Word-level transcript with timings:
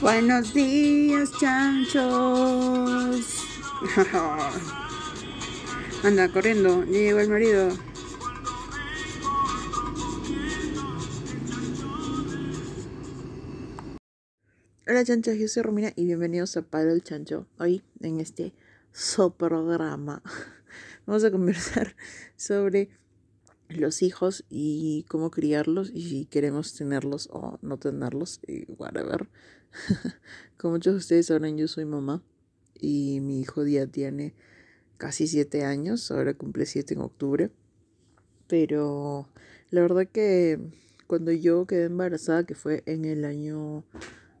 Buenos 0.00 0.54
días, 0.54 1.30
chanchos. 1.38 2.00
Anda 6.02 6.32
corriendo, 6.32 6.84
ya 6.84 6.92
llegó 6.92 7.20
el 7.20 7.28
marido. 7.28 7.68
Hola 14.88 15.04
chanchos, 15.04 15.36
yo 15.36 15.48
soy 15.48 15.64
Romina 15.64 15.92
y 15.94 16.06
bienvenidos 16.06 16.56
a 16.56 16.62
Palo 16.62 16.92
el 16.92 17.04
Chancho. 17.04 17.46
Hoy 17.58 17.82
en 18.00 18.20
este 18.20 18.54
so 18.92 19.34
programa 19.34 20.22
vamos 21.06 21.24
a 21.24 21.30
conversar 21.30 21.94
sobre 22.36 22.88
los 23.68 24.00
hijos 24.00 24.46
y 24.48 25.04
cómo 25.08 25.30
criarlos 25.30 25.90
y 25.92 26.08
si 26.08 26.24
queremos 26.24 26.74
tenerlos 26.74 27.28
o 27.30 27.58
no 27.60 27.76
tenerlos 27.76 28.40
y 28.48 28.64
whatever. 28.72 29.28
Como 30.56 30.74
muchos 30.74 30.94
de 30.94 30.98
ustedes 30.98 31.26
sabrán, 31.26 31.56
yo 31.56 31.68
soy 31.68 31.84
mamá 31.84 32.22
y 32.74 33.20
mi 33.20 33.40
hijo 33.40 33.66
ya 33.66 33.86
tiene 33.86 34.34
casi 34.96 35.26
siete 35.26 35.64
años, 35.64 36.10
ahora 36.10 36.34
cumple 36.34 36.66
siete 36.66 36.94
en 36.94 37.00
octubre. 37.00 37.50
Pero 38.46 39.28
la 39.70 39.82
verdad 39.82 40.06
que 40.06 40.58
cuando 41.06 41.32
yo 41.32 41.66
quedé 41.66 41.84
embarazada, 41.84 42.44
que 42.44 42.54
fue 42.54 42.82
en 42.86 43.04
el 43.04 43.24
año 43.24 43.84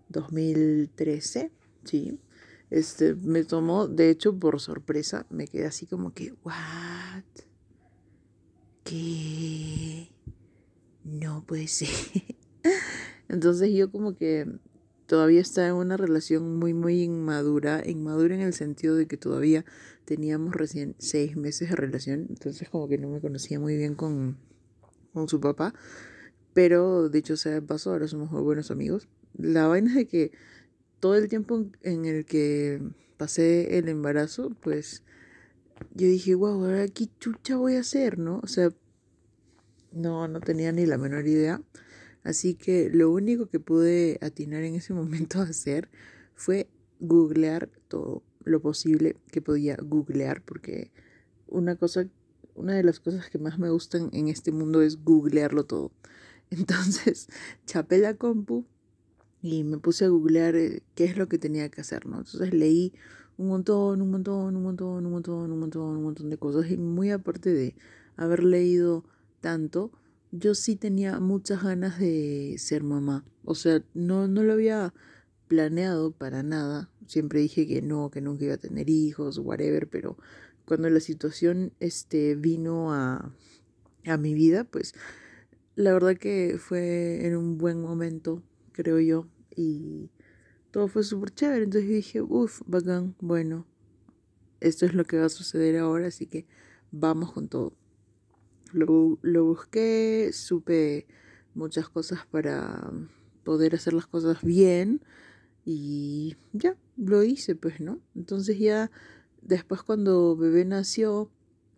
2013, 0.08 1.50
sí, 1.84 2.18
este, 2.70 3.14
me 3.14 3.44
tomó, 3.44 3.88
de 3.88 4.10
hecho, 4.10 4.38
por 4.38 4.60
sorpresa, 4.60 5.26
me 5.30 5.48
quedé 5.48 5.66
así 5.66 5.86
como 5.86 6.12
que, 6.12 6.34
¿what? 6.44 7.24
¿Qué? 8.84 10.08
No 11.04 11.44
puede 11.44 11.66
ser. 11.66 11.88
Entonces 13.28 13.72
yo 13.72 13.90
como 13.90 14.14
que 14.14 14.46
todavía 15.10 15.40
estaba 15.40 15.66
en 15.66 15.74
una 15.74 15.96
relación 15.96 16.56
muy, 16.60 16.72
muy 16.72 17.02
inmadura, 17.02 17.82
inmadura 17.84 18.36
en 18.36 18.42
el 18.42 18.54
sentido 18.54 18.94
de 18.94 19.08
que 19.08 19.16
todavía 19.16 19.64
teníamos 20.04 20.54
recién 20.54 20.94
seis 20.98 21.36
meses 21.36 21.70
de 21.70 21.74
relación, 21.74 22.26
entonces 22.28 22.68
como 22.68 22.86
que 22.86 22.96
no 22.96 23.08
me 23.08 23.20
conocía 23.20 23.58
muy 23.58 23.76
bien 23.76 23.96
con, 23.96 24.38
con 25.12 25.26
su 25.26 25.40
papá, 25.40 25.74
pero 26.54 27.08
dicho 27.08 27.36
sea 27.36 27.54
de 27.54 27.60
paso, 27.60 27.90
ahora 27.90 28.06
somos 28.06 28.30
muy 28.30 28.40
buenos 28.40 28.70
amigos. 28.70 29.08
La 29.36 29.66
vaina 29.66 29.90
es 29.90 29.96
de 29.96 30.06
que 30.06 30.30
todo 31.00 31.16
el 31.16 31.28
tiempo 31.28 31.66
en 31.82 32.04
el 32.04 32.24
que 32.24 32.80
pasé 33.16 33.78
el 33.78 33.88
embarazo, 33.88 34.54
pues 34.60 35.02
yo 35.92 36.06
dije, 36.06 36.36
wow, 36.36 36.66
ahora 36.66 36.86
qué 36.86 37.08
chucha 37.18 37.56
voy 37.56 37.74
a 37.74 37.80
hacer, 37.80 38.16
¿no? 38.16 38.38
O 38.44 38.46
sea, 38.46 38.70
no, 39.90 40.28
no 40.28 40.38
tenía 40.38 40.70
ni 40.70 40.86
la 40.86 40.98
menor 40.98 41.26
idea. 41.26 41.60
Así 42.22 42.54
que 42.54 42.90
lo 42.90 43.10
único 43.10 43.46
que 43.46 43.60
pude 43.60 44.18
atinar 44.20 44.62
en 44.62 44.74
ese 44.74 44.92
momento 44.94 45.40
a 45.40 45.44
hacer 45.44 45.88
fue 46.34 46.68
googlear 47.00 47.70
todo 47.88 48.22
lo 48.44 48.60
posible 48.60 49.16
que 49.30 49.42
podía 49.42 49.76
googlear, 49.82 50.42
porque 50.42 50.90
una 51.46 51.76
cosa, 51.76 52.06
una 52.54 52.74
de 52.74 52.82
las 52.82 53.00
cosas 53.00 53.28
que 53.28 53.38
más 53.38 53.58
me 53.58 53.70
gustan 53.70 54.10
en 54.12 54.28
este 54.28 54.52
mundo 54.52 54.82
es 54.82 55.02
googlearlo 55.02 55.64
todo. 55.64 55.92
Entonces, 56.50 57.28
chapé 57.66 57.98
la 57.98 58.14
compu 58.14 58.64
y 59.42 59.64
me 59.64 59.78
puse 59.78 60.04
a 60.04 60.08
googlear 60.08 60.56
eh, 60.56 60.82
qué 60.94 61.04
es 61.04 61.16
lo 61.16 61.28
que 61.28 61.38
tenía 61.38 61.68
que 61.70 61.80
hacer, 61.80 62.06
¿no? 62.06 62.18
Entonces 62.18 62.52
leí 62.52 62.92
un 63.38 63.48
montón, 63.48 64.02
un 64.02 64.10
montón, 64.10 64.56
un 64.56 64.62
montón, 64.62 65.06
un 65.06 65.12
montón, 65.12 65.50
un 65.52 65.60
montón, 65.60 65.96
un 65.96 66.02
montón 66.02 66.30
de 66.30 66.36
cosas 66.36 66.70
y 66.70 66.76
muy 66.76 67.10
aparte 67.10 67.52
de 67.52 67.74
haber 68.16 68.44
leído 68.44 69.04
tanto, 69.40 69.90
yo 70.32 70.54
sí 70.54 70.76
tenía 70.76 71.18
muchas 71.20 71.62
ganas 71.62 71.98
de 71.98 72.56
ser 72.58 72.82
mamá. 72.82 73.24
O 73.44 73.54
sea, 73.54 73.82
no, 73.94 74.28
no 74.28 74.42
lo 74.42 74.52
había 74.52 74.94
planeado 75.48 76.12
para 76.12 76.42
nada. 76.42 76.90
Siempre 77.06 77.40
dije 77.40 77.66
que 77.66 77.82
no, 77.82 78.10
que 78.10 78.20
nunca 78.20 78.44
iba 78.44 78.54
a 78.54 78.58
tener 78.58 78.88
hijos, 78.88 79.38
whatever, 79.38 79.88
pero 79.88 80.16
cuando 80.64 80.88
la 80.90 81.00
situación 81.00 81.72
este, 81.80 82.36
vino 82.36 82.92
a, 82.92 83.34
a 84.06 84.16
mi 84.16 84.34
vida, 84.34 84.64
pues 84.64 84.94
la 85.74 85.92
verdad 85.92 86.16
que 86.16 86.58
fue 86.58 87.26
en 87.26 87.36
un 87.36 87.58
buen 87.58 87.80
momento, 87.80 88.42
creo 88.72 89.00
yo, 89.00 89.26
y 89.56 90.10
todo 90.70 90.88
fue 90.88 91.02
súper 91.02 91.30
chévere. 91.34 91.64
Entonces 91.64 91.90
dije, 91.90 92.22
uff, 92.22 92.62
bacán, 92.66 93.16
bueno, 93.20 93.66
esto 94.60 94.86
es 94.86 94.94
lo 94.94 95.04
que 95.04 95.18
va 95.18 95.26
a 95.26 95.30
suceder 95.30 95.78
ahora, 95.78 96.08
así 96.08 96.26
que 96.26 96.46
vamos 96.92 97.32
con 97.32 97.48
todo. 97.48 97.74
Lo, 98.72 99.18
busqué, 99.44 100.30
supe 100.32 101.06
muchas 101.54 101.88
cosas 101.88 102.26
para 102.26 102.92
poder 103.44 103.74
hacer 103.74 103.92
las 103.92 104.06
cosas 104.06 104.42
bien 104.42 105.02
y 105.64 106.36
ya, 106.52 106.76
lo 106.96 107.22
hice 107.22 107.54
pues, 107.56 107.80
¿no? 107.80 108.00
Entonces 108.14 108.58
ya 108.58 108.90
después 109.42 109.82
cuando 109.82 110.36
bebé 110.36 110.64
nació 110.64 111.30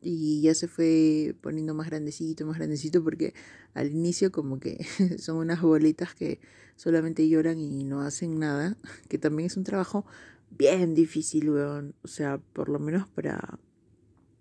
y 0.03 0.43
ya 0.43 0.55
se 0.55 0.69
fue 0.69 1.37
poniendo 1.41 1.75
más 1.75 1.89
grandecito, 1.89 2.45
más 2.45 2.59
grandecito, 2.59 3.03
porque 3.05 3.35
al 3.75 3.91
inicio 3.91 4.33
como 4.33 4.59
que 4.59 4.85
son 5.19 5.37
unas 5.37 5.63
bolitas 5.63 6.15
que 6.15 6.41
solamente 6.77 7.29
lloran 7.29 7.59
y 7.59 7.85
no 7.85 8.01
hacen 8.03 8.39
nada, 8.39 8.77
que 9.09 9.19
también 9.19 9.47
es 9.47 9.57
un 9.57 9.65
trabajo 9.65 10.05
bien 10.51 10.95
difícil, 10.95 11.51
weón. 11.51 11.95
O 12.03 12.09
sea, 12.09 12.39
por 12.39 12.69
lo 12.69 12.79
menos 12.79 13.09
para 13.09 13.59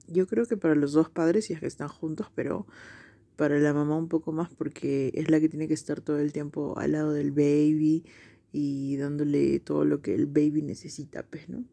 yo 0.08 0.28
creo 0.28 0.46
que 0.46 0.58
para 0.58 0.76
los 0.76 0.94
dos 0.94 1.10
padres, 1.10 1.46
si 1.46 1.54
es 1.54 1.60
que 1.60 1.68
están 1.68 1.88
juntos, 1.88 2.28
pero 2.36 2.66
para 3.36 3.60
la 3.60 3.74
mamá 3.74 3.98
un 3.98 4.08
poco 4.08 4.32
más 4.32 4.50
porque 4.54 5.12
es 5.16 5.32
la 5.32 5.40
que 5.40 5.50
tiene 5.50 5.68
que 5.68 5.74
estar 5.74 6.02
todo 6.02 6.20
el 6.20 6.32
tiempo 6.32 6.78
al 6.78 6.92
lado 6.92 7.14
del 7.14 7.32
baby 7.32 8.06
y 8.52 8.98
dándole 8.98 9.60
todo 9.60 9.86
lo 9.86 10.02
que 10.02 10.14
el 10.14 10.28
baby 10.28 10.62
necesita, 10.62 11.24
pues, 11.24 11.50
¿no? 11.50 11.64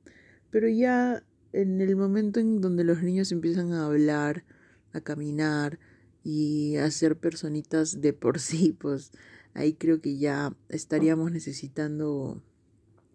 Pero 0.50 0.68
ya 0.68 1.22
en 1.52 1.80
el 1.80 1.96
momento 1.96 2.40
en 2.40 2.60
donde 2.60 2.84
los 2.84 3.02
niños 3.02 3.32
empiezan 3.32 3.72
a 3.72 3.86
hablar, 3.86 4.44
a 4.92 5.00
caminar 5.00 5.78
y 6.24 6.76
a 6.76 6.90
ser 6.90 7.18
personitas 7.18 8.00
de 8.00 8.12
por 8.12 8.38
sí, 8.40 8.76
pues 8.78 9.12
ahí 9.54 9.74
creo 9.74 10.00
que 10.00 10.16
ya 10.18 10.56
estaríamos 10.68 11.32
necesitando 11.32 12.42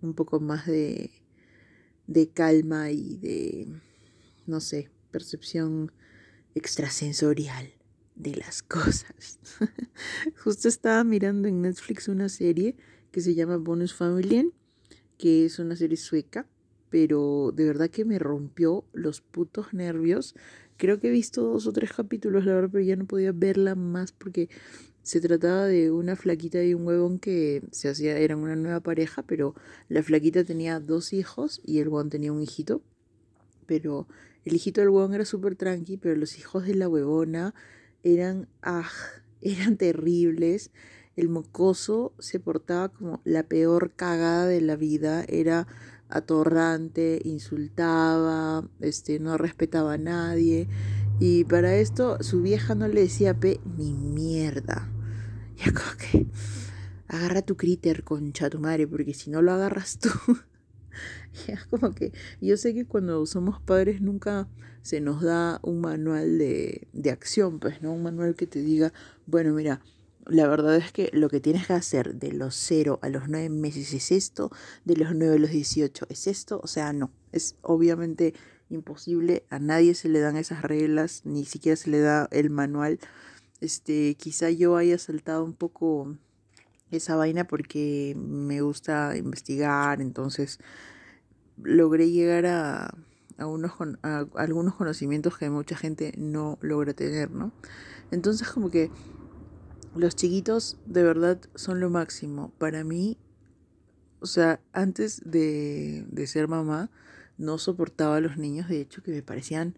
un 0.01 0.13
poco 0.13 0.40
más 0.40 0.68
de, 0.68 1.12
de 2.07 2.30
calma 2.30 2.91
y 2.91 3.18
de, 3.18 3.68
no 4.45 4.59
sé, 4.59 4.90
percepción 5.13 5.94
extrasensorial 6.56 7.72
de 8.16 8.35
las 8.35 8.62
cosas. 8.63 9.40
Justo 10.44 10.68
estaba 10.68 11.03
mirando 11.03 11.47
en 11.47 11.62
Netflix 11.62 12.07
una 12.07 12.29
serie 12.29 12.75
que 13.12 13.22
se 13.22 13.35
llama 13.35 13.57
Bonus 13.57 13.94
Family, 13.94 14.51
que 15.18 15.46
es 15.46 15.59
una 15.59 15.75
serie 15.75 15.97
sueca, 15.97 16.47
pero 16.90 17.51
de 17.56 17.66
verdad 17.66 17.90
que 17.90 18.06
me 18.06 18.19
rompió 18.19 18.85
los 18.91 19.22
putos 19.22 19.74
nervios. 19.74 20.35
Creo 20.78 21.00
que 21.00 21.07
he 21.07 21.12
visto 21.12 21.44
dos 21.44 21.68
o 21.68 21.72
tres 21.72 21.94
capítulos, 21.94 22.45
la 22.45 22.56
verdad, 22.56 22.69
pero 22.72 22.84
ya 22.84 22.95
no 22.95 23.06
podía 23.06 23.31
verla 23.31 23.75
más 23.75 24.12
porque 24.12 24.50
se 25.03 25.19
trataba 25.19 25.66
de 25.66 25.91
una 25.91 26.16
flaquita 26.16 26.63
y 26.63 26.74
un 26.74 26.88
huevón 26.88 27.19
que 27.19 27.62
se 27.72 27.90
hacía, 27.90 28.18
eran 28.18 28.40
una 28.40 28.56
nueva 28.56 28.80
pareja, 28.80 29.22
pero 29.24 29.53
la 29.90 30.01
flaquita 30.01 30.44
tenía 30.44 30.80
dos 30.80 31.13
hijos 31.13 31.62
y 31.63 31.80
el 31.80 31.90
huevón 31.90 32.09
tenía 32.09 32.31
un 32.31 32.41
hijito, 32.41 32.81
pero 33.66 34.07
el 34.45 34.55
hijito 34.55 34.81
del 34.81 34.89
huevón 34.89 35.13
era 35.13 35.25
súper 35.25 35.55
tranqui, 35.55 35.97
pero 35.97 36.15
los 36.15 36.37
hijos 36.37 36.65
de 36.65 36.75
la 36.75 36.87
huevona 36.87 37.53
eran, 38.03 38.47
ah, 38.61 38.89
eran 39.41 39.77
terribles. 39.77 40.71
El 41.15 41.29
mocoso 41.29 42.13
se 42.19 42.39
portaba 42.39 42.89
como 42.89 43.21
la 43.23 43.43
peor 43.43 43.91
cagada 43.95 44.47
de 44.47 44.61
la 44.61 44.75
vida, 44.75 45.23
era 45.27 45.67
atorrante, 46.09 47.21
insultaba, 47.23 48.67
este, 48.79 49.19
no 49.19 49.37
respetaba 49.37 49.93
a 49.93 49.97
nadie. 49.97 50.67
Y 51.19 51.43
para 51.45 51.75
esto 51.75 52.17
su 52.21 52.41
vieja 52.41 52.75
no 52.75 52.87
le 52.87 53.01
decía 53.01 53.39
pe 53.39 53.59
ni 53.77 53.93
mierda. 53.93 54.89
Ya 55.55 55.71
como 55.71 55.95
que 55.99 56.25
agarra 57.07 57.43
tu 57.43 57.55
críter, 57.55 58.03
concha 58.03 58.49
tu 58.49 58.59
madre, 58.59 58.87
porque 58.87 59.13
si 59.13 59.29
no 59.29 59.44
lo 59.44 59.51
agarras 59.53 60.00
tú, 60.00 60.09
es 61.47 61.65
como 61.65 61.94
que 61.94 62.12
yo 62.41 62.57
sé 62.57 62.74
que 62.74 62.85
cuando 62.85 63.25
somos 63.25 63.62
padres 63.62 64.01
nunca 64.01 64.47
se 64.81 65.01
nos 65.01 65.21
da 65.21 65.59
un 65.63 65.81
manual 65.81 66.38
de, 66.38 66.88
de 66.94 67.12
acción, 67.12 67.59
pues, 67.59 67.81
¿no? 67.81 67.94
Un 67.94 68.03
manual 68.03 68.35
que 68.35 68.47
te 68.47 68.59
diga, 68.59 68.94
bueno, 69.25 69.53
mira, 69.53 69.81
la 70.25 70.47
verdad 70.47 70.75
es 70.75 70.91
que 70.91 71.09
lo 71.13 71.30
que 71.30 71.39
tienes 71.39 71.68
que 71.68 71.74
hacer 71.74 72.15
de 72.15 72.31
los 72.31 72.56
0 72.56 73.00
a 73.01 73.09
los 73.09 73.27
9 73.27 73.50
meses 73.50 73.94
es 73.94 74.12
esto, 74.12 74.51
de 74.85 74.95
los 74.95 75.15
9 75.15 75.35
a 75.35 75.39
los 75.39 75.51
18 75.51 76.06
es 76.09 76.27
esto, 76.27 76.59
o 76.63 76.68
sea, 76.68 76.94
no, 76.94 77.12
es 77.31 77.56
obviamente 77.62 78.33
imposible, 78.69 79.45
a 79.50 79.59
nadie 79.59 79.95
se 79.95 80.09
le 80.09 80.19
dan 80.19 80.38
esas 80.38 80.62
reglas, 80.62 81.21
ni 81.25 81.45
siquiera 81.45 81.75
se 81.75 81.89
le 81.89 82.00
da 82.00 82.27
el 82.31 82.50
manual. 82.50 83.00
Este, 83.62 84.15
quizá 84.15 84.50
yo 84.50 84.75
haya 84.75 84.97
saltado 84.97 85.44
un 85.44 85.53
poco 85.53 86.18
esa 86.91 87.15
vaina 87.15 87.45
porque 87.45 88.15
me 88.18 88.62
gusta 88.62 89.15
investigar, 89.15 90.01
entonces 90.01 90.59
logré 91.61 92.09
llegar 92.09 92.45
a, 92.45 92.95
a, 93.38 93.47
unos, 93.47 93.71
a 94.01 94.25
algunos 94.35 94.75
conocimientos 94.75 95.38
que 95.38 95.50
mucha 95.50 95.75
gente 95.75 96.13
no 96.17 96.57
logra 96.61 96.94
tener, 96.94 97.31
¿no? 97.31 97.51
Entonces 98.11 98.50
como 98.50 98.69
que 98.69 98.91
los 99.95 100.15
chiquitos 100.15 100.77
de 100.85 101.03
verdad 101.03 101.39
son 101.55 101.79
lo 101.79 101.89
máximo. 101.89 102.51
Para 102.57 102.83
mí, 102.83 103.17
o 104.19 104.25
sea, 104.25 104.59
antes 104.71 105.21
de, 105.25 106.05
de 106.09 106.27
ser 106.27 106.47
mamá, 106.47 106.89
no 107.38 107.57
soportaba 107.57 108.17
a 108.17 108.21
los 108.21 108.38
niños, 108.38 108.69
de 108.69 108.81
hecho, 108.81 109.03
que 109.03 109.11
me 109.11 109.21
parecían, 109.21 109.75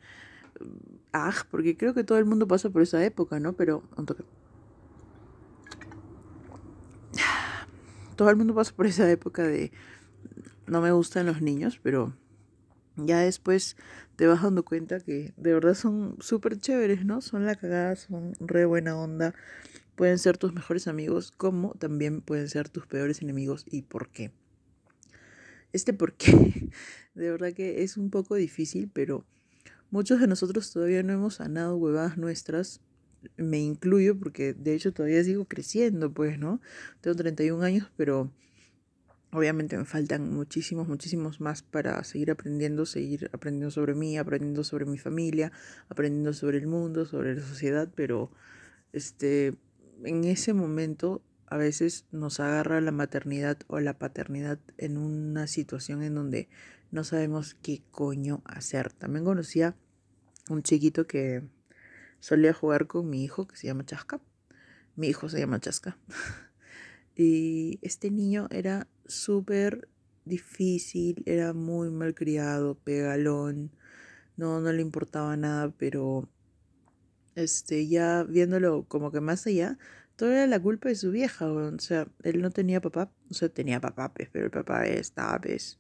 ah, 1.14 1.34
porque 1.52 1.78
creo 1.78 1.94
que 1.94 2.04
todo 2.04 2.18
el 2.18 2.26
mundo 2.26 2.48
pasa 2.48 2.70
por 2.70 2.82
esa 2.82 3.04
época, 3.04 3.40
¿no? 3.40 3.54
Pero, 3.54 3.84
todo 8.16 8.30
el 8.30 8.36
mundo 8.36 8.54
pasa 8.54 8.74
por 8.76 8.86
esa 8.86 9.10
época 9.10 9.44
de, 9.44 9.72
no 10.68 10.82
me 10.82 10.92
gustan 10.92 11.26
los 11.26 11.42
niños, 11.42 11.80
pero 11.82 12.14
ya 12.98 13.20
después 13.20 13.76
te 14.16 14.28
vas 14.28 14.42
dando 14.42 14.64
cuenta 14.64 15.00
que 15.00 15.34
de 15.36 15.54
verdad 15.54 15.74
son 15.74 16.16
súper 16.20 16.58
chéveres, 16.58 17.06
¿no? 17.06 17.22
Son 17.22 17.46
la 17.46 17.56
cagada, 17.56 17.96
son 17.96 18.34
re 18.40 18.66
buena 18.66 18.98
onda. 18.98 19.36
Pueden 19.96 20.18
ser 20.18 20.38
tus 20.38 20.54
mejores 20.54 20.88
amigos, 20.88 21.32
como 21.32 21.74
también 21.74 22.22
pueden 22.22 22.50
ser 22.50 22.70
tus 22.70 22.86
peores 22.86 23.22
enemigos 23.22 23.66
y 23.70 23.84
por 23.84 24.10
qué. 24.10 24.32
Este 25.74 25.94
por 25.94 26.14
qué, 26.14 26.70
de 27.16 27.32
verdad 27.32 27.54
que 27.54 27.84
es 27.84 27.98
un 27.98 28.10
poco 28.10 28.36
difícil, 28.36 28.90
pero 28.92 29.26
muchos 29.92 30.20
de 30.20 30.28
nosotros 30.28 30.72
todavía 30.72 31.04
no 31.04 31.14
hemos 31.14 31.36
sanado 31.36 31.76
huevadas 31.76 32.18
nuestras. 32.18 32.82
Me 33.38 33.60
incluyo 33.60 34.18
porque 34.18 34.54
de 34.54 34.76
hecho 34.76 34.94
todavía 34.94 35.24
sigo 35.24 35.46
creciendo, 35.46 36.14
pues, 36.14 36.40
¿no? 36.40 36.62
Tengo 37.02 37.16
31 37.16 37.64
años, 37.64 37.92
pero 37.98 38.32
Obviamente 39.36 39.78
me 39.78 39.84
faltan 39.84 40.34
muchísimos, 40.34 40.88
muchísimos 40.88 41.42
más 41.42 41.62
para 41.62 42.02
seguir 42.06 42.32
aprendiendo, 42.32 42.86
seguir 42.86 43.30
aprendiendo 43.34 43.70
sobre 43.70 43.94
mí, 43.94 44.18
aprendiendo 44.18 44.64
sobre 44.64 44.86
mi 44.86 44.98
familia, 44.98 45.52
aprendiendo 45.90 46.32
sobre 46.32 46.58
el 46.58 46.68
mundo, 46.68 47.06
sobre 47.06 47.36
la 47.36 47.42
sociedad, 47.42 47.92
pero 47.94 48.32
este, 48.94 49.56
en 50.06 50.24
ese 50.24 50.54
momento 50.54 51.22
a 51.48 51.58
veces 51.58 52.06
nos 52.14 52.40
agarra 52.40 52.80
la 52.80 52.94
maternidad 52.94 53.58
o 53.68 53.82
la 53.82 54.00
paternidad 54.00 54.58
en 54.78 54.98
una 54.98 55.48
situación 55.48 56.02
en 56.02 56.16
donde 56.16 56.48
no 56.92 57.04
sabemos 57.04 57.56
qué 57.56 57.84
coño 57.92 58.42
hacer. 58.46 58.94
También 58.94 59.26
conocía 59.26 59.76
un 60.50 60.64
chiquito 60.64 61.08
que 61.08 61.44
solía 62.22 62.54
jugar 62.54 62.88
con 62.88 63.10
mi 63.10 63.22
hijo 63.22 63.48
que 63.48 63.58
se 63.58 63.68
llama 63.68 63.86
Chasca. 63.86 64.22
Mi 64.96 65.08
hijo 65.08 65.28
se 65.28 65.40
llama 65.40 65.60
Chasca. 65.60 65.98
y 67.18 67.80
este 67.82 68.12
niño 68.12 68.48
era 68.50 68.88
súper 69.08 69.88
difícil, 70.26 71.24
era 71.26 71.54
muy 71.54 71.90
malcriado, 71.92 72.76
pegalón, 72.76 73.72
no, 74.38 74.60
no 74.60 74.72
le 74.72 74.82
importaba 74.82 75.38
nada, 75.38 75.72
pero 75.78 76.28
este, 77.36 77.88
ya 77.88 78.24
viéndolo 78.24 78.86
como 78.88 79.12
que 79.12 79.22
más 79.22 79.46
allá, 79.48 79.78
todo 80.16 80.32
era 80.32 80.48
la 80.48 80.62
culpa 80.62 80.90
de 80.90 80.96
su 80.96 81.12
vieja, 81.12 81.48
o 81.48 81.80
sea, 81.80 82.08
él 82.24 82.42
no 82.42 82.52
tenía 82.52 82.82
papá, 82.82 83.12
o 83.30 83.34
sea, 83.34 83.50
tenía 83.50 83.82
papá, 83.82 84.14
pues, 84.14 84.30
pero 84.32 84.46
el 84.46 84.52
papá 84.52 84.86
estaba, 84.88 85.40
pues, 85.42 85.80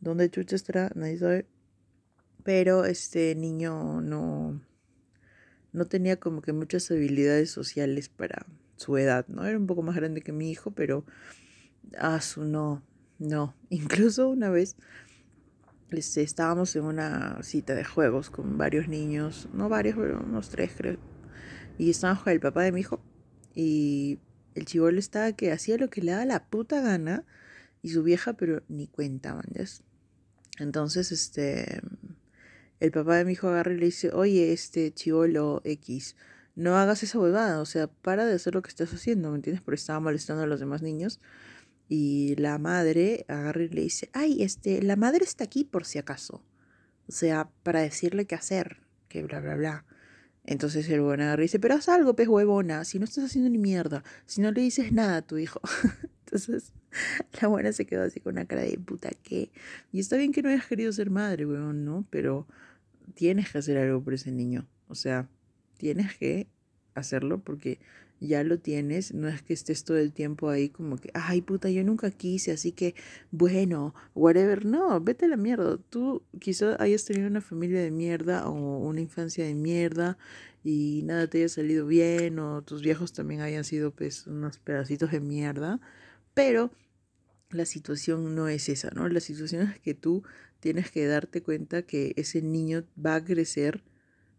¿dónde 0.00 0.30
chucha 0.30 0.56
estará? 0.56 0.90
Nadie 0.94 1.18
sabe. 1.18 1.46
Pero 2.44 2.84
este 2.84 3.34
niño 3.34 4.00
no, 4.00 4.60
no 5.72 5.86
tenía 5.86 6.18
como 6.18 6.42
que 6.42 6.52
muchas 6.52 6.90
habilidades 6.90 7.50
sociales 7.50 8.08
para 8.08 8.46
su 8.76 8.96
edad, 8.96 9.26
¿no? 9.28 9.44
Era 9.44 9.58
un 9.58 9.66
poco 9.66 9.82
más 9.82 9.96
grande 9.96 10.22
que 10.22 10.32
mi 10.32 10.50
hijo, 10.50 10.70
pero 10.70 11.04
Ah, 11.96 12.20
no, 12.36 12.82
no. 13.18 13.54
Incluso 13.70 14.28
una 14.28 14.50
vez 14.50 14.76
este, 15.90 16.22
estábamos 16.22 16.76
en 16.76 16.84
una 16.84 17.42
cita 17.42 17.74
de 17.74 17.84
juegos 17.84 18.28
con 18.28 18.58
varios 18.58 18.88
niños, 18.88 19.48
no 19.54 19.68
varios, 19.68 19.96
pero 19.96 20.20
unos 20.20 20.50
tres 20.50 20.72
creo. 20.76 20.98
Y 21.78 21.90
estábamos 21.90 22.24
con 22.24 22.32
el 22.32 22.40
papá 22.40 22.62
de 22.62 22.72
mi 22.72 22.80
hijo. 22.80 23.00
Y 23.54 24.18
el 24.54 24.66
chivolo 24.66 24.98
estaba 24.98 25.32
que 25.32 25.52
hacía 25.52 25.78
lo 25.78 25.88
que 25.88 26.02
le 26.02 26.12
daba 26.12 26.24
la 26.26 26.46
puta 26.46 26.80
gana. 26.80 27.24
Y 27.80 27.90
su 27.90 28.02
vieja, 28.02 28.32
pero 28.32 28.62
ni 28.68 28.88
cuenta, 28.88 29.34
man. 29.34 29.46
Entonces, 30.58 31.12
este. 31.12 31.80
El 32.80 32.90
papá 32.92 33.16
de 33.16 33.24
mi 33.24 33.32
hijo 33.32 33.48
agarra 33.48 33.72
y 33.72 33.78
le 33.78 33.86
dice: 33.86 34.10
Oye, 34.12 34.52
este 34.52 34.92
chivolo 34.92 35.62
X, 35.64 36.16
no 36.56 36.76
hagas 36.76 37.02
esa 37.04 37.18
huevada. 37.18 37.60
O 37.60 37.64
sea, 37.66 37.86
para 37.86 38.26
de 38.26 38.34
hacer 38.34 38.54
lo 38.54 38.62
que 38.62 38.68
estás 38.68 38.92
haciendo, 38.92 39.30
¿me 39.30 39.36
entiendes? 39.36 39.62
Porque 39.62 39.76
estaba 39.76 40.00
molestando 40.00 40.42
a 40.42 40.46
los 40.46 40.60
demás 40.60 40.82
niños. 40.82 41.20
Y 41.88 42.36
la 42.36 42.58
madre 42.58 43.24
agarra 43.28 43.62
y 43.62 43.68
le 43.68 43.82
dice, 43.82 44.10
ay, 44.12 44.42
este, 44.42 44.82
la 44.82 44.96
madre 44.96 45.24
está 45.24 45.44
aquí 45.44 45.64
por 45.64 45.84
si 45.84 45.98
acaso. 45.98 46.44
O 47.08 47.12
sea, 47.12 47.50
para 47.62 47.80
decirle 47.80 48.26
qué 48.26 48.34
hacer, 48.34 48.78
que 49.08 49.22
bla, 49.22 49.40
bla, 49.40 49.56
bla. 49.56 49.84
Entonces 50.44 50.88
el 50.88 51.00
buen 51.00 51.20
agarra 51.20 51.42
y 51.42 51.44
dice, 51.44 51.58
pero 51.58 51.74
haz 51.74 51.88
algo, 51.88 52.14
pez 52.16 52.28
huevona, 52.28 52.84
si 52.84 52.98
no 52.98 53.04
estás 53.04 53.24
haciendo 53.24 53.50
ni 53.50 53.58
mierda, 53.58 54.02
si 54.26 54.40
no 54.40 54.50
le 54.50 54.60
dices 54.60 54.92
nada 54.92 55.16
a 55.16 55.22
tu 55.22 55.38
hijo. 55.38 55.60
Entonces 56.24 56.72
la 57.40 57.48
buena 57.48 57.72
se 57.72 57.86
quedó 57.86 58.04
así 58.04 58.20
con 58.20 58.34
una 58.34 58.46
cara 58.46 58.62
de 58.62 58.78
puta 58.78 59.10
que... 59.22 59.50
Y 59.92 60.00
está 60.00 60.16
bien 60.16 60.32
que 60.32 60.42
no 60.42 60.48
hayas 60.48 60.66
querido 60.66 60.92
ser 60.92 61.10
madre, 61.10 61.46
huevón, 61.46 61.84
¿no? 61.84 62.06
Pero 62.10 62.46
tienes 63.14 63.50
que 63.50 63.58
hacer 63.58 63.78
algo 63.78 64.02
por 64.02 64.14
ese 64.14 64.32
niño. 64.32 64.66
O 64.88 64.94
sea, 64.94 65.28
tienes 65.76 66.16
que 66.16 66.48
hacerlo 66.94 67.40
porque 67.40 67.78
ya 68.20 68.42
lo 68.44 68.58
tienes, 68.58 69.14
no 69.14 69.28
es 69.28 69.42
que 69.42 69.54
estés 69.54 69.84
todo 69.84 69.98
el 69.98 70.12
tiempo 70.12 70.48
ahí 70.50 70.68
como 70.68 70.96
que, 70.98 71.10
ay 71.14 71.40
puta, 71.42 71.70
yo 71.70 71.84
nunca 71.84 72.10
quise, 72.10 72.52
así 72.52 72.72
que, 72.72 72.94
bueno, 73.30 73.94
whatever, 74.14 74.64
no, 74.64 75.00
vete 75.00 75.26
a 75.26 75.28
la 75.28 75.36
mierda, 75.36 75.78
tú 75.90 76.22
quizás 76.40 76.80
hayas 76.80 77.04
tenido 77.04 77.28
una 77.28 77.40
familia 77.40 77.80
de 77.80 77.90
mierda 77.90 78.48
o 78.48 78.78
una 78.78 79.00
infancia 79.00 79.44
de 79.44 79.54
mierda 79.54 80.18
y 80.64 81.02
nada 81.04 81.28
te 81.28 81.38
haya 81.38 81.48
salido 81.48 81.86
bien 81.86 82.38
o 82.38 82.62
tus 82.62 82.82
viejos 82.82 83.12
también 83.12 83.40
hayan 83.40 83.64
sido 83.64 83.90
pues 83.92 84.26
unos 84.26 84.58
pedacitos 84.58 85.10
de 85.12 85.20
mierda, 85.20 85.80
pero 86.34 86.70
la 87.50 87.64
situación 87.64 88.34
no 88.34 88.48
es 88.48 88.68
esa, 88.68 88.90
¿no? 88.90 89.08
La 89.08 89.20
situación 89.20 89.62
es 89.62 89.80
que 89.80 89.94
tú 89.94 90.22
tienes 90.60 90.90
que 90.90 91.06
darte 91.06 91.42
cuenta 91.42 91.82
que 91.82 92.12
ese 92.16 92.42
niño 92.42 92.84
va 93.04 93.16
a 93.16 93.24
crecer 93.24 93.82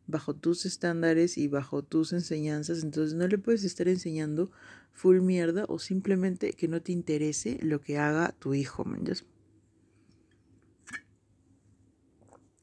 bajo 0.09 0.33
tus 0.33 0.65
estándares 0.65 1.37
y 1.37 1.47
bajo 1.47 1.83
tus 1.83 2.13
enseñanzas, 2.13 2.83
entonces 2.83 3.15
no 3.15 3.27
le 3.27 3.37
puedes 3.37 3.63
estar 3.63 3.87
enseñando 3.87 4.51
full 4.91 5.21
mierda 5.21 5.65
o 5.67 5.77
simplemente 5.77 6.53
que 6.53 6.67
no 6.67 6.81
te 6.81 6.91
interese 6.91 7.59
lo 7.61 7.79
que 7.79 7.99
haga 7.99 8.33
tu 8.39 8.53
hijo, 8.55 8.83
man. 8.85 9.03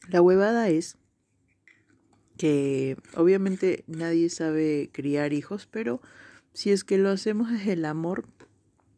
La 0.09 0.21
huevada 0.21 0.69
es 0.69 0.99
que 2.37 2.97
obviamente 3.15 3.85
nadie 3.87 4.29
sabe 4.29 4.91
criar 4.93 5.33
hijos, 5.33 5.69
pero 5.71 6.01
si 6.53 6.71
es 6.71 6.85
que 6.85 6.99
lo 6.99 7.11
hacemos 7.11 7.51
desde 7.51 7.75
el 7.75 7.85
amor, 7.85 8.29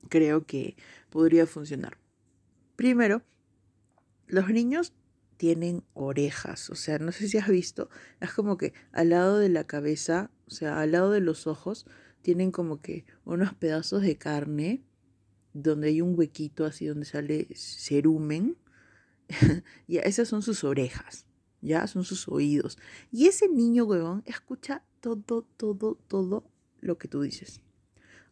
creo 0.08 0.46
que 0.46 0.76
podría 1.10 1.46
funcionar. 1.46 1.98
Primero, 2.76 3.22
los 4.26 4.48
niños 4.48 4.94
tienen 5.38 5.84
orejas. 5.94 6.68
O 6.68 6.74
sea, 6.74 6.98
no 6.98 7.12
sé 7.12 7.28
si 7.28 7.38
has 7.38 7.48
visto, 7.48 7.88
es 8.20 8.32
como 8.34 8.58
que 8.58 8.74
al 8.92 9.10
lado 9.10 9.38
de 9.38 9.48
la 9.48 9.64
cabeza, 9.64 10.30
o 10.46 10.50
sea, 10.50 10.80
al 10.80 10.92
lado 10.92 11.10
de 11.12 11.20
los 11.20 11.46
ojos, 11.46 11.86
tienen 12.20 12.50
como 12.50 12.82
que 12.82 13.06
unos 13.24 13.54
pedazos 13.54 14.02
de 14.02 14.18
carne 14.18 14.82
donde 15.54 15.88
hay 15.88 16.02
un 16.02 16.18
huequito 16.18 16.66
así 16.66 16.86
donde 16.86 17.06
sale 17.06 17.48
cerumen. 17.54 18.58
y 19.86 19.98
esas 19.98 20.28
son 20.28 20.42
sus 20.42 20.64
orejas, 20.64 21.26
ya 21.60 21.86
son 21.86 22.04
sus 22.04 22.28
oídos. 22.28 22.76
Y 23.10 23.28
ese 23.28 23.48
niño, 23.48 23.84
huevón, 23.84 24.22
escucha 24.26 24.84
todo, 25.00 25.42
todo, 25.56 25.94
todo 26.08 26.50
lo 26.80 26.98
que 26.98 27.08
tú 27.08 27.22
dices. 27.22 27.60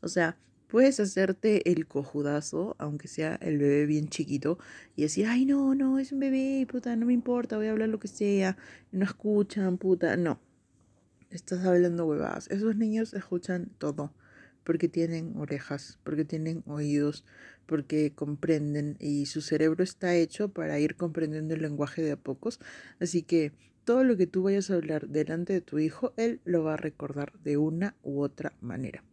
O 0.01 0.09
sea, 0.09 0.39
Puedes 0.69 0.99
hacerte 0.99 1.71
el 1.71 1.87
cojudazo, 1.87 2.75
aunque 2.79 3.07
sea 3.09 3.37
el 3.37 3.59
bebé 3.59 3.87
bien 3.87 4.09
chiquito, 4.09 4.59
y 4.97 5.03
decir, 5.03 5.27
ay, 5.27 5.45
no, 5.47 5.75
no, 5.75 5.99
es 5.99 6.13
un 6.13 6.19
bebé, 6.19 6.67
puta, 6.69 6.97
no 6.97 7.07
me 7.07 7.13
importa, 7.13 7.57
voy 7.57 7.67
a 7.69 7.71
hablar 7.71 7.89
lo 7.89 8.01
que 8.01 8.09
sea, 8.09 8.57
no 8.91 9.05
escuchan, 9.05 9.79
puta, 9.79 10.17
no. 10.17 10.41
Estás 11.31 11.65
hablando 11.65 12.07
huevadas. 12.07 12.49
Esos 12.51 12.77
niños 12.77 13.15
escuchan 13.15 13.71
todo, 13.79 14.13
porque 14.65 14.89
tienen 14.89 15.37
orejas, 15.37 15.99
porque 16.03 16.25
tienen 16.25 16.63
oídos, 16.67 17.25
porque 17.67 18.13
comprenden, 18.15 18.97
y 18.99 19.27
su 19.27 19.43
cerebro 19.43 19.85
está 19.85 20.15
hecho 20.17 20.49
para 20.49 20.79
ir 20.81 20.97
comprendiendo 20.97 21.55
el 21.55 21.63
lenguaje 21.63 22.03
de 22.03 22.13
a 22.13 22.17
pocos. 22.17 22.59
Así 23.01 23.23
que 23.23 23.53
todo 23.87 24.03
lo 24.03 24.17
que 24.17 24.27
tú 24.27 24.43
vayas 24.43 24.69
a 24.69 24.75
hablar 24.75 25.09
delante 25.09 25.53
de 25.53 25.61
tu 25.61 25.79
hijo, 25.79 26.13
él 26.17 26.41
lo 26.45 26.65
va 26.65 26.75
a 26.75 26.77
recordar 26.77 27.33
de 27.45 27.57
una 27.57 27.95
u 28.03 28.21
otra 28.21 28.53
manera. 28.61 29.05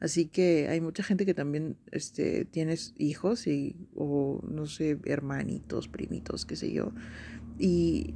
Así 0.00 0.26
que 0.26 0.68
hay 0.68 0.82
mucha 0.82 1.02
gente 1.02 1.24
que 1.24 1.32
también 1.32 1.76
este, 1.92 2.44
tienes 2.44 2.94
hijos 2.98 3.46
y, 3.46 3.74
o 3.96 4.40
no 4.46 4.66
sé, 4.66 4.98
hermanitos, 5.06 5.88
primitos, 5.88 6.44
qué 6.44 6.56
sé 6.56 6.70
yo, 6.70 6.92
y 7.58 8.14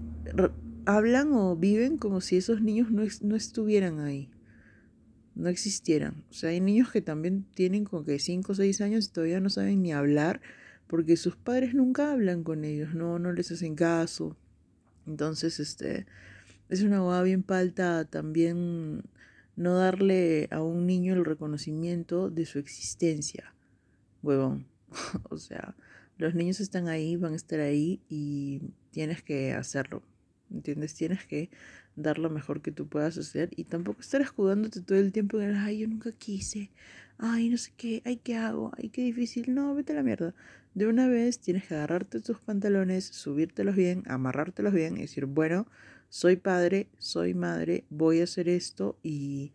hablan 0.84 1.32
o 1.32 1.56
viven 1.56 1.96
como 1.96 2.20
si 2.20 2.36
esos 2.36 2.60
niños 2.60 2.90
no, 2.90 3.04
no 3.22 3.34
estuvieran 3.34 3.98
ahí, 3.98 4.28
no 5.34 5.48
existieran. 5.48 6.24
O 6.30 6.34
sea, 6.34 6.50
hay 6.50 6.60
niños 6.60 6.92
que 6.92 7.00
también 7.00 7.46
tienen 7.54 7.84
como 7.84 8.04
que 8.04 8.18
5 8.18 8.52
o 8.52 8.54
6 8.54 8.82
años 8.82 9.06
y 9.06 9.12
todavía 9.12 9.40
no 9.40 9.48
saben 9.48 9.80
ni 9.80 9.94
hablar 9.94 10.42
porque 10.88 11.16
sus 11.16 11.36
padres 11.36 11.72
nunca 11.72 12.12
hablan 12.12 12.44
con 12.44 12.66
ellos, 12.66 12.94
no, 12.94 13.18
no 13.18 13.32
les 13.32 13.50
hacen 13.50 13.74
caso. 13.74 14.36
Entonces, 15.06 15.60
este, 15.60 16.06
es 16.68 16.82
una 16.82 17.00
boda 17.00 17.22
bien 17.22 17.42
palta 17.42 18.04
también 18.04 19.02
no 19.56 19.76
darle 19.76 20.48
a 20.50 20.62
un 20.62 20.86
niño 20.86 21.14
el 21.14 21.24
reconocimiento 21.24 22.30
de 22.30 22.46
su 22.46 22.58
existencia, 22.58 23.54
huevón. 24.22 24.66
o 25.30 25.38
sea, 25.38 25.74
Los 26.18 26.34
niños 26.34 26.60
están 26.60 26.88
ahí, 26.88 27.16
van 27.16 27.32
a 27.32 27.36
estar 27.36 27.60
ahí 27.60 28.00
y 28.08 28.62
tienes 28.90 29.22
que 29.22 29.52
hacerlo. 29.52 30.02
¿Entiendes? 30.50 30.94
Tienes 30.94 31.26
que 31.26 31.50
dar 31.96 32.18
lo 32.18 32.30
mejor 32.30 32.62
que 32.62 32.72
tú 32.72 32.86
puedas 32.88 33.18
hacer 33.18 33.50
y 33.56 33.64
tampoco 33.64 34.00
estar 34.00 34.20
escudándote 34.20 34.82
todo 34.82 34.98
el 34.98 35.12
tiempo 35.12 35.40
en 35.40 35.50
el, 35.50 35.56
ay, 35.56 35.78
yo 35.80 35.88
nunca 35.88 36.12
quise, 36.12 36.70
ay, 37.18 37.48
no 37.48 37.56
sé 37.56 37.72
qué, 37.76 38.02
ay, 38.04 38.16
¿qué 38.16 38.36
hago? 38.36 38.72
Ay, 38.76 38.90
qué 38.90 39.02
difícil. 39.02 39.54
No, 39.54 39.74
vete 39.74 39.92
a 39.92 39.96
la 39.96 40.02
mierda. 40.02 40.34
De 40.74 40.86
una 40.86 41.06
vez 41.08 41.38
tienes 41.38 41.66
que 41.66 41.74
agarrarte 41.74 42.20
tus 42.20 42.38
pantalones, 42.38 43.04
subírtelos 43.04 43.76
bien, 43.76 44.04
amarrártelos 44.06 44.72
bien 44.72 44.96
y 44.96 45.02
decir, 45.02 45.26
bueno, 45.26 45.66
soy 46.08 46.36
padre, 46.36 46.88
soy 46.98 47.34
madre, 47.34 47.84
voy 47.90 48.20
a 48.20 48.24
hacer 48.24 48.48
esto 48.48 48.98
y 49.02 49.52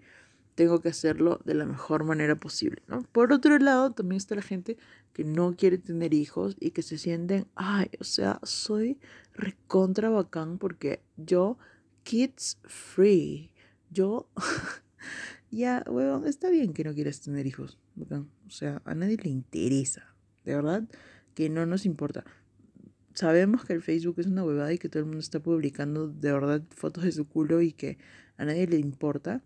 tengo 0.58 0.82
que 0.82 0.90
hacerlo 0.90 1.40
de 1.46 1.54
la 1.54 1.66
mejor 1.66 2.04
manera 2.04 2.36
posible. 2.36 2.82
Por 3.12 3.32
otro 3.32 3.60
lado, 3.60 3.92
también 3.92 4.18
está 4.18 4.34
la 4.34 4.42
gente 4.42 4.76
que 5.14 5.24
no 5.24 5.56
quiere 5.56 5.78
tener 5.78 6.16
hijos 6.16 6.58
y 6.60 6.72
que 6.72 6.82
se 6.82 6.98
sienten, 6.98 7.46
ay, 7.54 7.92
o 8.00 8.04
sea, 8.04 8.40
soy 8.42 9.00
recontra 9.36 10.10
bacán 10.10 10.58
porque 10.58 11.00
yo, 11.16 11.60
kids 12.02 12.58
free, 12.64 13.52
yo, 13.92 14.28
ya, 15.52 15.84
huevón, 15.88 16.26
está 16.26 16.50
bien 16.50 16.74
que 16.74 16.84
no 16.84 16.96
quieras 16.96 17.22
tener 17.22 17.46
hijos, 17.46 17.78
bacán. 17.94 18.30
O 18.48 18.50
sea, 18.50 18.82
a 18.84 18.96
nadie 18.96 19.18
le 19.18 19.30
interesa, 19.30 20.16
de 20.48 20.56
verdad, 20.56 20.84
que 21.36 21.50
no 21.50 21.66
nos 21.66 21.86
importa. 21.86 22.24
Sabemos 23.14 23.66
que 23.66 23.74
el 23.74 23.82
Facebook 23.82 24.16
es 24.20 24.28
una 24.28 24.46
huevada 24.46 24.72
y 24.72 24.78
que 24.78 24.88
todo 24.88 25.02
el 25.02 25.06
mundo 25.06 25.20
está 25.20 25.42
publicando 25.42 26.08
de 26.08 26.32
verdad 26.32 26.64
fotos 26.70 27.04
de 27.04 27.12
su 27.12 27.28
culo 27.28 27.62
y 27.62 27.74
que 27.74 27.98
a 28.38 28.46
nadie 28.46 28.66
le 28.66 28.78
importa, 28.78 29.44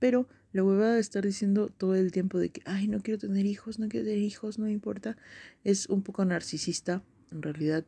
pero 0.00 0.26
la 0.52 0.64
huevada 0.64 0.94
de 0.94 1.00
estar 1.00 1.24
diciendo 1.24 1.68
todo 1.68 1.94
el 1.94 2.10
tiempo 2.10 2.38
de 2.38 2.48
que, 2.48 2.62
ay, 2.64 2.88
no 2.88 3.00
quiero 3.00 3.18
tener 3.18 3.46
hijos, 3.46 3.78
no 3.78 3.88
quiero 3.88 4.06
tener 4.06 4.18
hijos, 4.18 4.58
no 4.58 4.64
me 4.64 4.72
importa, 4.72 5.16
es 5.62 5.88
un 5.88 6.02
poco 6.02 6.24
narcisista, 6.24 7.04
en 7.30 7.42
realidad 7.42 7.86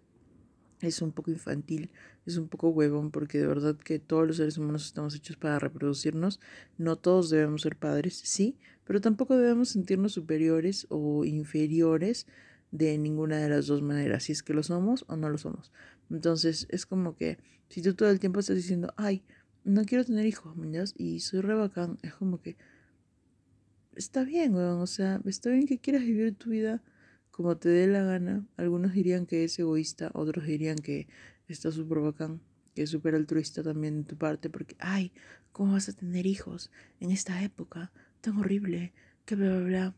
es 0.81 1.03
un 1.03 1.11
poco 1.11 1.33
infantil, 1.33 1.91
es 2.27 2.37
un 2.37 2.49
poco 2.49 2.69
huevón, 2.69 3.11
porque 3.11 3.39
de 3.39 3.49
verdad 3.49 3.77
que 3.77 3.99
todos 3.99 4.25
los 4.25 4.37
seres 4.37 4.57
humanos 4.57 4.87
estamos 4.87 5.17
hechos 5.17 5.37
para 5.37 5.59
reproducirnos, 5.59 6.39
no 6.79 6.95
todos 6.95 7.31
debemos 7.31 7.63
ser 7.63 7.77
padres, 7.77 8.21
sí, 8.23 8.57
pero 8.85 9.01
tampoco 9.01 9.37
debemos 9.37 9.71
sentirnos 9.71 10.13
superiores 10.13 10.87
o 10.91 11.25
inferiores 11.25 12.27
de 12.73 12.99
ninguna 12.99 13.37
de 13.37 13.49
las 13.49 13.69
dos 13.69 13.83
maneras, 13.83 14.25
si 14.25 14.33
es 14.33 14.43
que 14.43 14.55
lo 14.55 14.63
somos 14.63 15.05
o 15.07 15.17
no 15.17 15.29
lo 15.29 15.39
somos. 15.39 15.71
Entonces 16.11 16.67
es 16.71 16.87
como 16.87 17.17
que 17.17 17.39
si 17.69 17.83
tú 17.83 17.95
todo 17.95 18.11
el 18.11 18.19
tiempo 18.19 18.41
estás 18.41 18.57
diciendo, 18.57 18.93
ay, 18.97 19.23
no 19.65 19.85
quiero 19.85 20.05
tener 20.05 20.27
hijos, 20.27 20.57
¿me 20.57 20.69
Y 20.97 21.21
soy 21.21 21.41
re 21.41 21.55
bacán. 21.55 21.99
Es 22.03 22.15
como 22.15 22.41
que 22.41 22.57
está 23.95 24.25
bien, 24.25 24.55
weón. 24.55 24.81
O 24.81 24.87
sea, 24.87 25.21
está 25.25 25.51
bien 25.51 25.67
que 25.67 25.79
quieras 25.79 26.03
vivir 26.03 26.35
tu 26.35 26.51
vida 26.51 26.83
como 27.31 27.57
te 27.57 27.69
dé 27.69 27.87
la 27.87 28.03
gana. 28.03 28.47
Algunos 28.57 28.93
dirían 28.93 29.27
que 29.27 29.45
es 29.45 29.59
egoísta, 29.59 30.11
otros 30.15 30.45
dirían 30.45 30.77
que 30.77 31.09
está 31.49 31.71
súper 31.71 32.01
bacán, 32.01 32.41
que 32.75 32.83
es 32.83 32.91
súper 32.91 33.15
altruista 33.15 33.63
también 33.63 34.03
de 34.03 34.05
tu 34.05 34.17
parte, 34.17 34.51
porque, 34.51 34.77
ay, 34.79 35.13
¿cómo 35.53 35.73
vas 35.73 35.89
a 35.89 35.93
tener 35.93 36.27
hijos 36.27 36.71
en 37.01 37.11
esta 37.11 37.43
época 37.43 37.93
tan 38.21 38.39
horrible? 38.39 38.93
Que 39.25 39.37
bla, 39.37 39.57
bla, 39.57 39.65
bla. 39.65 39.95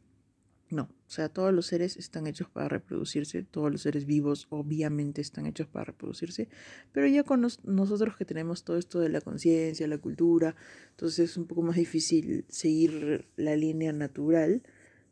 No, 0.71 0.85
o 0.85 1.11
sea, 1.11 1.29
todos 1.29 1.53
los 1.53 1.67
seres 1.67 1.97
están 1.99 2.27
hechos 2.27 2.49
para 2.49 2.69
reproducirse, 2.69 3.43
todos 3.43 3.71
los 3.71 3.83
seres 3.83 4.07
vivos 4.07 4.47
obviamente 4.49 5.21
están 5.21 5.47
hechos 5.47 5.67
para 5.67 5.85
reproducirse, 5.85 6.49
pero 6.91 7.07
ya 7.07 7.23
con 7.23 7.43
nosotros 7.43 8.17
que 8.17 8.25
tenemos 8.25 8.65
todo 8.65 8.79
esto 8.79 8.99
de 8.99 9.11
la 9.11 9.21
conciencia, 9.21 9.87
la 9.87 9.99
cultura, 9.99 10.57
entonces 10.91 11.31
es 11.31 11.37
un 11.37 11.47
poco 11.47 11.63
más 11.63 11.77
difícil 11.77 12.47
seguir 12.49 13.29
la 13.37 13.57
línea 13.57 13.93
natural 13.93 14.63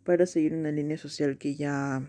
para 0.05 0.25
seguir 0.27 0.55
una 0.55 0.73
línea 0.73 0.97
social 0.97 1.37
que 1.37 1.55
ya 1.55 2.09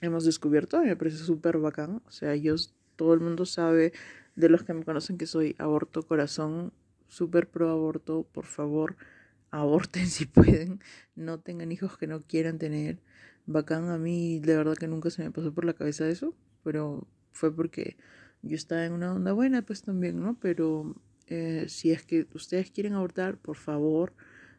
hemos 0.00 0.24
descubierto, 0.24 0.82
me 0.82 0.96
parece 0.96 1.18
súper 1.18 1.58
bacán, 1.58 2.02
o 2.06 2.10
sea, 2.10 2.34
yo, 2.36 2.54
todo 2.96 3.12
el 3.12 3.20
mundo 3.20 3.44
sabe 3.44 3.92
de 4.34 4.48
los 4.48 4.64
que 4.64 4.72
me 4.72 4.84
conocen 4.84 5.18
que 5.18 5.26
soy 5.26 5.54
aborto 5.58 6.02
corazón, 6.04 6.72
súper 7.06 7.48
pro 7.48 7.68
aborto, 7.68 8.26
por 8.32 8.46
favor 8.46 8.96
aborten 9.52 10.06
si 10.08 10.26
pueden, 10.26 10.80
no 11.14 11.38
tengan 11.38 11.70
hijos 11.70 11.96
que 11.96 12.08
no 12.08 12.20
quieran 12.20 12.58
tener. 12.58 12.98
Bacán 13.46 13.88
a 13.90 13.98
mí, 13.98 14.40
de 14.40 14.56
verdad 14.56 14.76
que 14.76 14.88
nunca 14.88 15.10
se 15.10 15.22
me 15.22 15.30
pasó 15.30 15.52
por 15.52 15.64
la 15.64 15.74
cabeza 15.74 16.08
eso, 16.08 16.34
pero 16.64 17.06
fue 17.30 17.54
porque 17.54 17.96
yo 18.42 18.56
estaba 18.56 18.84
en 18.84 18.92
una 18.92 19.12
onda 19.14 19.32
buena, 19.32 19.62
pues 19.62 19.82
también, 19.82 20.20
¿no? 20.20 20.38
Pero 20.40 20.94
eh, 21.26 21.66
si 21.68 21.90
es 21.92 22.04
que 22.04 22.26
ustedes 22.34 22.70
quieren 22.70 22.94
abortar, 22.94 23.38
por 23.38 23.56
favor, 23.56 24.14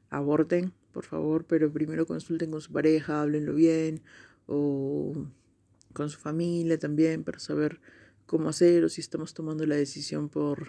aborten, 0.09 0.73
por 0.91 1.05
favor, 1.05 1.45
pero 1.45 1.71
primero 1.71 2.05
consulten 2.05 2.51
con 2.51 2.61
su 2.61 2.71
pareja, 2.71 3.21
háblenlo 3.21 3.53
bien, 3.53 4.01
o 4.47 5.27
con 5.93 6.09
su 6.09 6.19
familia 6.19 6.77
también, 6.77 7.23
para 7.23 7.39
saber 7.39 7.79
cómo 8.25 8.49
hacer, 8.49 8.83
o 8.83 8.89
si 8.89 9.01
estamos 9.01 9.33
tomando 9.33 9.65
la 9.65 9.75
decisión 9.75 10.29
por 10.29 10.67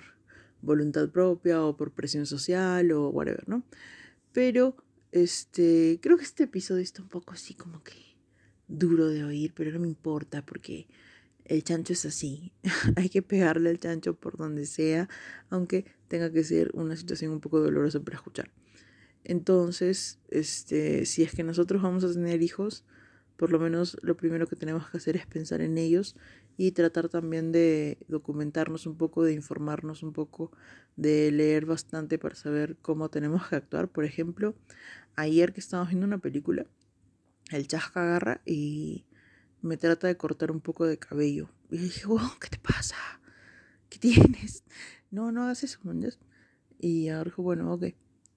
voluntad 0.62 1.11
propia, 1.11 1.64
o 1.64 1.76
por 1.76 1.93
presión 1.93 2.26
social, 2.26 2.93
o 2.93 3.09
whatever, 3.09 3.49
¿no? 3.49 3.64
Pero 4.34 4.76
este, 5.12 6.00
creo 6.02 6.18
que 6.18 6.24
este 6.24 6.42
episodio 6.42 6.82
está 6.82 7.00
un 7.00 7.08
poco 7.08 7.32
así 7.32 7.54
como 7.54 7.84
que 7.84 8.16
duro 8.66 9.06
de 9.06 9.22
oír, 9.22 9.54
pero 9.54 9.70
no 9.70 9.78
me 9.78 9.86
importa 9.86 10.44
porque 10.44 10.88
el 11.44 11.62
chancho 11.62 11.92
es 11.92 12.04
así. 12.04 12.52
Hay 12.96 13.08
que 13.08 13.22
pegarle 13.22 13.70
al 13.70 13.78
chancho 13.78 14.14
por 14.14 14.36
donde 14.36 14.66
sea, 14.66 15.08
aunque 15.50 15.86
tenga 16.08 16.32
que 16.32 16.42
ser 16.42 16.72
una 16.74 16.96
situación 16.96 17.30
un 17.30 17.40
poco 17.40 17.60
dolorosa 17.60 18.00
para 18.00 18.16
escuchar. 18.16 18.50
Entonces, 19.22 20.18
este, 20.30 21.06
si 21.06 21.22
es 21.22 21.32
que 21.32 21.44
nosotros 21.44 21.80
vamos 21.80 22.02
a 22.02 22.12
tener 22.12 22.42
hijos, 22.42 22.84
por 23.44 23.52
lo 23.52 23.58
menos 23.58 23.98
lo 24.00 24.16
primero 24.16 24.46
que 24.46 24.56
tenemos 24.56 24.88
que 24.88 24.96
hacer 24.96 25.16
es 25.18 25.26
pensar 25.26 25.60
en 25.60 25.76
ellos 25.76 26.16
y 26.56 26.72
tratar 26.72 27.10
también 27.10 27.52
de 27.52 27.98
documentarnos 28.08 28.86
un 28.86 28.96
poco, 28.96 29.22
de 29.22 29.34
informarnos 29.34 30.02
un 30.02 30.14
poco, 30.14 30.50
de 30.96 31.30
leer 31.30 31.66
bastante 31.66 32.18
para 32.18 32.36
saber 32.36 32.78
cómo 32.80 33.10
tenemos 33.10 33.46
que 33.46 33.56
actuar. 33.56 33.88
Por 33.88 34.06
ejemplo, 34.06 34.54
ayer 35.14 35.52
que 35.52 35.60
estábamos 35.60 35.90
viendo 35.90 36.06
una 36.06 36.16
película, 36.16 36.64
el 37.50 37.68
chasca 37.68 38.04
agarra 38.04 38.40
y 38.46 39.04
me 39.60 39.76
trata 39.76 40.06
de 40.06 40.16
cortar 40.16 40.50
un 40.50 40.62
poco 40.62 40.86
de 40.86 40.98
cabello. 40.98 41.50
Y 41.70 41.76
dije, 41.76 42.06
¿qué 42.40 42.48
te 42.48 42.58
pasa? 42.58 42.96
¿Qué 43.90 43.98
tienes? 43.98 44.64
No, 45.10 45.32
no 45.32 45.42
hagas 45.42 45.64
eso, 45.64 45.80
Y 46.80 47.10
ahora 47.10 47.24
dijo, 47.24 47.42
bueno, 47.42 47.74
ok. 47.74 47.88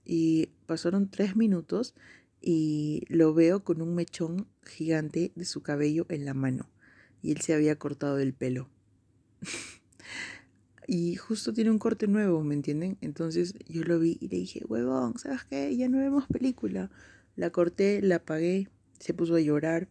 Y 0.04 0.48
pasaron 0.66 1.10
tres 1.10 1.38
minutos 1.38 1.96
y 2.42 3.04
lo 3.10 3.34
veo 3.34 3.64
con 3.64 3.82
un 3.82 3.96
mechón 3.96 4.48
gigante 4.64 5.32
de 5.36 5.46
su 5.46 5.62
cabello 5.62 6.06
en 6.10 6.26
la 6.26 6.34
mano 6.34 6.70
y 7.22 7.32
él 7.32 7.42
se 7.42 7.54
había 7.54 7.78
cortado 7.78 8.20
el 8.20 8.34
pelo. 8.34 8.70
y 10.88 11.16
justo 11.16 11.54
tiene 11.54 11.72
un 11.72 11.80
corte 11.80 12.08
nuevo, 12.08 12.44
¿me 12.44 12.56
entienden? 12.56 12.98
Entonces 13.02 13.54
yo 13.68 13.84
lo 13.84 14.00
vi 14.00 14.18
y 14.22 14.28
le 14.30 14.38
dije, 14.38 14.64
huevón, 14.68 15.18
¿sabes 15.18 15.44
qué? 15.46 15.76
Ya 15.76 15.90
no 15.90 15.98
vemos 15.98 16.28
película. 16.28 16.90
La 17.36 17.50
corté, 17.52 18.02
la 18.02 18.18
apagué, 18.18 18.70
se 19.00 19.14
puso 19.14 19.36
a 19.36 19.42
llorar. 19.42 19.90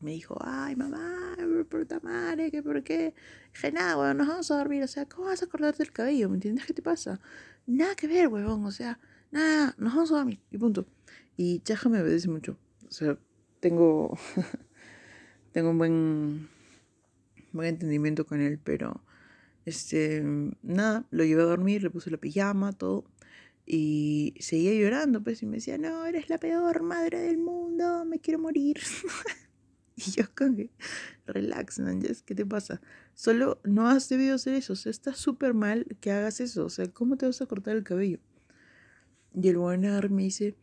Me 0.00 0.12
dijo, 0.12 0.36
ay, 0.40 0.74
mamá, 0.74 1.36
puta 1.68 2.00
madre, 2.00 2.50
¿qué 2.50 2.62
por 2.62 2.82
qué? 2.82 3.14
Dije, 3.54 3.72
nada, 3.72 3.96
huevón, 3.98 4.18
nos 4.18 4.28
vamos 4.28 4.50
a 4.50 4.58
dormir. 4.58 4.82
O 4.82 4.88
sea, 4.88 5.06
¿cómo 5.06 5.26
vas 5.26 5.42
a 5.42 5.46
cortarte 5.46 5.82
el 5.82 5.92
cabello? 5.92 6.28
¿Me 6.28 6.36
entiendes? 6.36 6.66
¿Qué 6.66 6.74
te 6.74 6.82
pasa? 6.82 7.20
Nada 7.66 7.94
que 7.94 8.06
ver, 8.06 8.28
huevón. 8.28 8.64
O 8.64 8.72
sea, 8.72 8.98
nada, 9.30 9.74
nos 9.78 9.94
vamos 9.94 10.12
a 10.12 10.16
dormir. 10.16 10.40
Y 10.50 10.58
punto. 10.58 10.86
Y 11.36 11.60
Chaja 11.60 11.88
me 11.88 12.00
obedece 12.00 12.28
mucho. 12.28 12.58
O 12.88 12.92
sea, 12.92 13.18
tengo 13.60 14.18
tengo 15.52 15.70
un 15.70 15.78
buen, 15.78 16.48
buen 17.52 17.68
entendimiento 17.68 18.26
con 18.26 18.40
él, 18.40 18.58
pero 18.62 19.02
este, 19.64 20.22
nada, 20.62 21.06
lo 21.10 21.24
llevé 21.24 21.42
a 21.42 21.46
dormir, 21.46 21.82
le 21.82 21.90
puse 21.90 22.10
la 22.10 22.16
pijama, 22.16 22.72
todo. 22.72 23.04
Y 23.64 24.34
seguía 24.40 24.74
llorando, 24.74 25.22
pues, 25.22 25.42
y 25.42 25.46
me 25.46 25.56
decía, 25.56 25.78
no, 25.78 26.04
eres 26.04 26.28
la 26.28 26.38
peor 26.38 26.82
madre 26.82 27.20
del 27.20 27.38
mundo, 27.38 28.04
me 28.04 28.18
quiero 28.18 28.40
morir. 28.40 28.78
y 29.96 30.10
yo 30.10 30.24
con 30.34 30.56
que, 30.56 30.70
relax, 31.26 31.78
Nanjes, 31.78 32.22
¿qué 32.22 32.34
te 32.34 32.44
pasa? 32.44 32.80
Solo 33.14 33.60
no 33.62 33.88
has 33.88 34.08
debido 34.08 34.34
hacer 34.34 34.54
eso, 34.54 34.72
o 34.72 34.76
sea, 34.76 34.90
está 34.90 35.14
súper 35.14 35.54
mal 35.54 35.86
que 36.00 36.10
hagas 36.10 36.40
eso, 36.40 36.64
o 36.64 36.70
sea, 36.70 36.88
¿cómo 36.88 37.16
te 37.16 37.26
vas 37.26 37.40
a 37.40 37.46
cortar 37.46 37.76
el 37.76 37.84
cabello? 37.84 38.18
Y 39.34 39.48
el 39.48 39.58
buen 39.58 39.80
me 39.80 40.22
dice, 40.24 40.56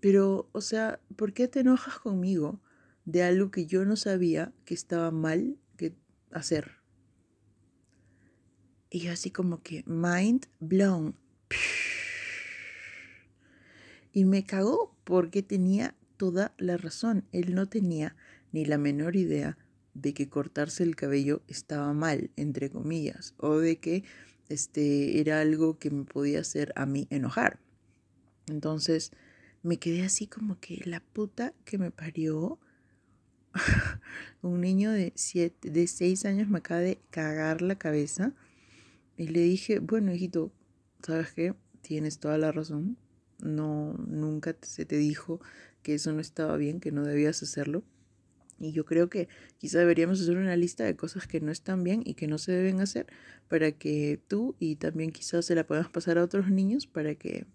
pero, 0.00 0.48
o 0.52 0.60
sea, 0.60 1.00
¿por 1.16 1.32
qué 1.32 1.48
te 1.48 1.60
enojas 1.60 1.98
conmigo? 1.98 2.60
de 3.04 3.22
algo 3.22 3.50
que 3.50 3.66
yo 3.66 3.84
no 3.84 3.96
sabía 3.96 4.52
que 4.64 4.74
estaba 4.74 5.10
mal 5.10 5.56
que 5.76 5.94
hacer. 6.30 6.72
Y 8.88 9.00
yo 9.00 9.12
así 9.12 9.30
como 9.30 9.62
que 9.62 9.84
mind 9.86 10.46
blown. 10.60 11.16
Y 14.12 14.24
me 14.24 14.44
cagó 14.44 14.96
porque 15.04 15.40
tenía 15.40 15.94
toda 16.16 16.52
la 16.58 16.76
razón. 16.76 17.28
Él 17.30 17.54
no 17.54 17.68
tenía 17.68 18.16
ni 18.50 18.64
la 18.64 18.76
menor 18.76 19.14
idea 19.14 19.56
de 19.94 20.14
que 20.14 20.28
cortarse 20.28 20.82
el 20.82 20.96
cabello 20.96 21.42
estaba 21.46 21.92
mal, 21.92 22.32
entre 22.34 22.70
comillas, 22.70 23.34
o 23.36 23.58
de 23.58 23.78
que 23.78 24.02
este 24.48 25.20
era 25.20 25.40
algo 25.40 25.78
que 25.78 25.92
me 25.92 26.02
podía 26.02 26.40
hacer 26.40 26.72
a 26.74 26.86
mí 26.86 27.06
enojar. 27.10 27.60
Entonces 28.48 29.12
me 29.62 29.78
quedé 29.78 30.02
así 30.04 30.26
como 30.26 30.58
que 30.58 30.80
la 30.84 31.00
puta 31.00 31.54
que 31.64 31.78
me 31.78 31.90
parió 31.90 32.58
un 34.42 34.60
niño 34.60 34.90
de, 34.90 35.12
siete, 35.16 35.70
de 35.70 35.86
seis 35.86 36.24
años 36.24 36.48
me 36.48 36.58
acaba 36.58 36.80
de 36.80 36.98
cagar 37.10 37.62
la 37.62 37.76
cabeza. 37.76 38.34
Y 39.16 39.28
le 39.28 39.40
dije, 39.40 39.80
bueno, 39.80 40.14
hijito, 40.14 40.52
¿sabes 41.02 41.32
qué? 41.32 41.54
Tienes 41.82 42.18
toda 42.18 42.38
la 42.38 42.52
razón. 42.52 42.96
No, 43.40 43.94
nunca 44.06 44.56
se 44.62 44.84
te 44.84 44.96
dijo 44.96 45.40
que 45.82 45.94
eso 45.94 46.12
no 46.12 46.20
estaba 46.20 46.56
bien, 46.56 46.80
que 46.80 46.92
no 46.92 47.04
debías 47.04 47.42
hacerlo. 47.42 47.84
Y 48.58 48.72
yo 48.72 48.84
creo 48.84 49.08
que 49.08 49.28
quizá 49.56 49.78
deberíamos 49.78 50.20
hacer 50.20 50.36
una 50.36 50.54
lista 50.54 50.84
de 50.84 50.94
cosas 50.94 51.26
que 51.26 51.40
no 51.40 51.50
están 51.50 51.82
bien 51.82 52.02
y 52.04 52.14
que 52.14 52.26
no 52.26 52.36
se 52.36 52.52
deben 52.52 52.80
hacer 52.80 53.06
para 53.48 53.72
que 53.72 54.20
tú 54.28 54.54
y 54.58 54.76
también 54.76 55.12
quizás 55.12 55.46
se 55.46 55.54
la 55.54 55.66
podamos 55.66 55.90
pasar 55.90 56.18
a 56.18 56.24
otros 56.24 56.50
niños 56.50 56.86
para 56.86 57.14
que 57.14 57.46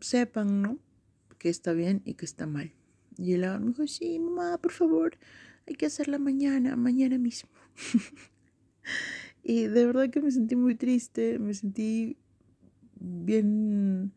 sepan, 0.00 0.62
¿no? 0.62 0.78
Que 1.38 1.48
está 1.48 1.72
bien 1.72 2.02
y 2.04 2.14
que 2.14 2.24
está 2.24 2.46
mal. 2.46 2.72
Y 3.16 3.32
él 3.32 3.44
me 3.60 3.68
dijo, 3.68 3.86
sí, 3.86 4.18
mamá, 4.18 4.58
por 4.58 4.72
favor, 4.72 5.18
hay 5.66 5.74
que 5.74 5.86
hacerla 5.86 6.18
mañana, 6.18 6.76
mañana 6.76 7.18
mismo. 7.18 7.50
y 9.42 9.66
de 9.66 9.86
verdad 9.86 10.10
que 10.10 10.20
me 10.20 10.30
sentí 10.30 10.56
muy 10.56 10.74
triste, 10.74 11.38
me 11.38 11.54
sentí 11.54 12.16
bien 13.00 14.12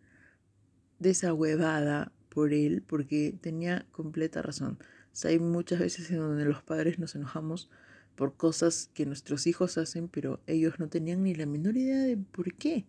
desahuevada 0.99 2.11
por 2.29 2.53
él 2.53 2.83
porque 2.85 3.35
tenía 3.41 3.85
completa 3.91 4.41
razón. 4.41 4.77
hay 5.23 5.39
muchas 5.39 5.79
veces 5.79 6.09
en 6.11 6.17
donde 6.17 6.45
los 6.45 6.63
padres 6.63 6.99
nos 6.99 7.15
enojamos 7.15 7.69
por 8.15 8.35
cosas 8.35 8.89
que 8.93 9.05
nuestros 9.05 9.47
hijos 9.47 9.77
hacen, 9.77 10.07
pero 10.07 10.41
ellos 10.47 10.79
no 10.79 10.89
tenían 10.89 11.23
ni 11.23 11.33
la 11.33 11.45
menor 11.45 11.75
idea 11.75 11.99
de 11.99 12.17
por 12.17 12.53
qué, 12.53 12.85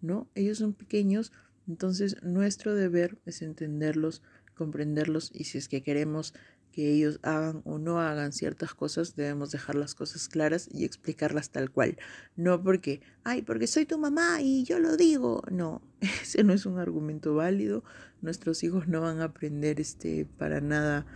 ¿no? 0.00 0.28
Ellos 0.34 0.58
son 0.58 0.74
pequeños, 0.74 1.32
entonces 1.68 2.16
nuestro 2.22 2.74
deber 2.74 3.18
es 3.26 3.42
entenderlos, 3.42 4.22
comprenderlos 4.54 5.30
y 5.34 5.44
si 5.44 5.58
es 5.58 5.68
que 5.68 5.82
queremos 5.82 6.34
que 6.74 6.90
ellos 6.90 7.20
hagan 7.22 7.62
o 7.64 7.78
no 7.78 8.00
hagan 8.00 8.32
ciertas 8.32 8.74
cosas, 8.74 9.14
debemos 9.14 9.52
dejar 9.52 9.76
las 9.76 9.94
cosas 9.94 10.28
claras 10.28 10.68
y 10.72 10.84
explicarlas 10.84 11.50
tal 11.50 11.70
cual. 11.70 11.96
No 12.34 12.60
porque, 12.64 13.00
ay, 13.22 13.42
porque 13.42 13.68
soy 13.68 13.86
tu 13.86 13.96
mamá 13.96 14.42
y 14.42 14.64
yo 14.64 14.80
lo 14.80 14.96
digo. 14.96 15.44
No, 15.52 15.82
ese 16.00 16.42
no 16.42 16.52
es 16.52 16.66
un 16.66 16.80
argumento 16.80 17.36
válido. 17.36 17.84
Nuestros 18.22 18.64
hijos 18.64 18.88
no 18.88 19.02
van 19.02 19.20
a 19.20 19.24
aprender 19.24 19.80
este 19.80 20.26
para 20.36 20.60
nada 20.60 21.06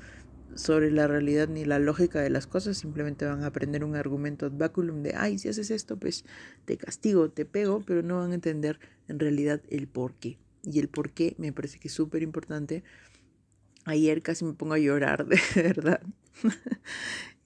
sobre 0.54 0.90
la 0.90 1.06
realidad 1.06 1.48
ni 1.48 1.64
la 1.64 1.78
lógica 1.78 2.20
de 2.20 2.30
las 2.30 2.46
cosas, 2.46 2.78
simplemente 2.78 3.24
van 3.24 3.42
a 3.42 3.46
aprender 3.46 3.84
un 3.84 3.96
argumento 3.96 4.46
ad 4.46 4.52
baculum 4.52 5.02
de, 5.02 5.14
ay, 5.16 5.38
si 5.38 5.48
haces 5.48 5.70
esto, 5.70 5.98
pues 5.98 6.24
te 6.64 6.76
castigo, 6.76 7.30
te 7.30 7.44
pego, 7.44 7.82
pero 7.86 8.02
no 8.02 8.18
van 8.18 8.32
a 8.32 8.34
entender 8.34 8.78
en 9.08 9.18
realidad 9.18 9.62
el 9.68 9.88
por 9.88 10.14
qué. 10.14 10.38
Y 10.64 10.78
el 10.80 10.88
por 10.88 11.10
qué 11.10 11.34
me 11.38 11.52
parece 11.52 11.78
que 11.78 11.88
es 11.88 11.94
súper 11.94 12.22
importante 12.22 12.84
Ayer 13.88 14.20
casi 14.20 14.44
me 14.44 14.52
pongo 14.52 14.74
a 14.74 14.78
llorar, 14.78 15.26
de 15.54 15.62
verdad. 15.62 16.02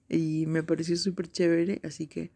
y 0.08 0.46
me 0.46 0.64
pareció 0.64 0.96
súper 0.96 1.28
chévere, 1.28 1.80
así 1.84 2.08
que 2.08 2.32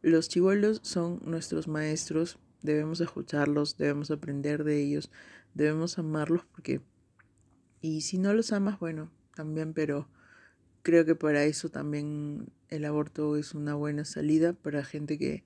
los 0.00 0.28
chivolos 0.28 0.78
son 0.84 1.20
nuestros 1.24 1.66
maestros, 1.66 2.38
debemos 2.62 3.00
escucharlos, 3.00 3.76
debemos 3.76 4.12
aprender 4.12 4.62
de 4.62 4.80
ellos, 4.80 5.10
debemos 5.54 5.98
amarlos 5.98 6.44
porque... 6.44 6.80
Y 7.80 8.02
si 8.02 8.18
no 8.18 8.32
los 8.32 8.52
amas, 8.52 8.78
bueno, 8.78 9.10
también, 9.34 9.72
pero 9.72 10.08
creo 10.82 11.04
que 11.04 11.16
para 11.16 11.42
eso 11.42 11.68
también 11.68 12.52
el 12.68 12.84
aborto 12.84 13.36
es 13.36 13.54
una 13.54 13.74
buena 13.74 14.04
salida 14.04 14.52
para 14.52 14.84
gente 14.84 15.18
que 15.18 15.42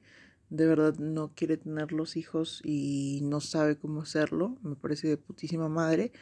de 0.52 0.66
verdad 0.66 0.94
no 0.98 1.32
quiere 1.34 1.56
tener 1.56 1.92
los 1.92 2.14
hijos 2.16 2.60
y 2.62 3.20
no 3.22 3.40
sabe 3.40 3.76
cómo 3.78 4.02
hacerlo. 4.02 4.58
Me 4.62 4.76
parece 4.76 5.08
de 5.08 5.16
putísima 5.16 5.70
madre. 5.70 6.12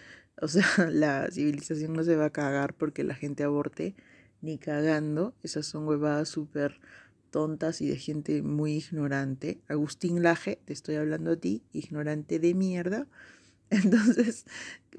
O 0.40 0.46
sea, 0.46 0.64
la 0.90 1.28
civilización 1.32 1.94
no 1.94 2.04
se 2.04 2.14
va 2.14 2.26
a 2.26 2.30
cagar 2.30 2.74
porque 2.74 3.02
la 3.02 3.16
gente 3.16 3.42
aborte, 3.42 3.96
ni 4.40 4.56
cagando. 4.56 5.34
Esas 5.42 5.66
son 5.66 5.84
huevadas 5.86 6.28
súper 6.28 6.80
tontas 7.32 7.80
y 7.80 7.88
de 7.88 7.96
gente 7.96 8.42
muy 8.42 8.74
ignorante. 8.74 9.60
Agustín 9.66 10.22
Laje, 10.22 10.60
te 10.64 10.72
estoy 10.74 10.94
hablando 10.94 11.32
a 11.32 11.36
ti, 11.36 11.64
ignorante 11.72 12.38
de 12.38 12.54
mierda. 12.54 13.08
Entonces, 13.70 14.46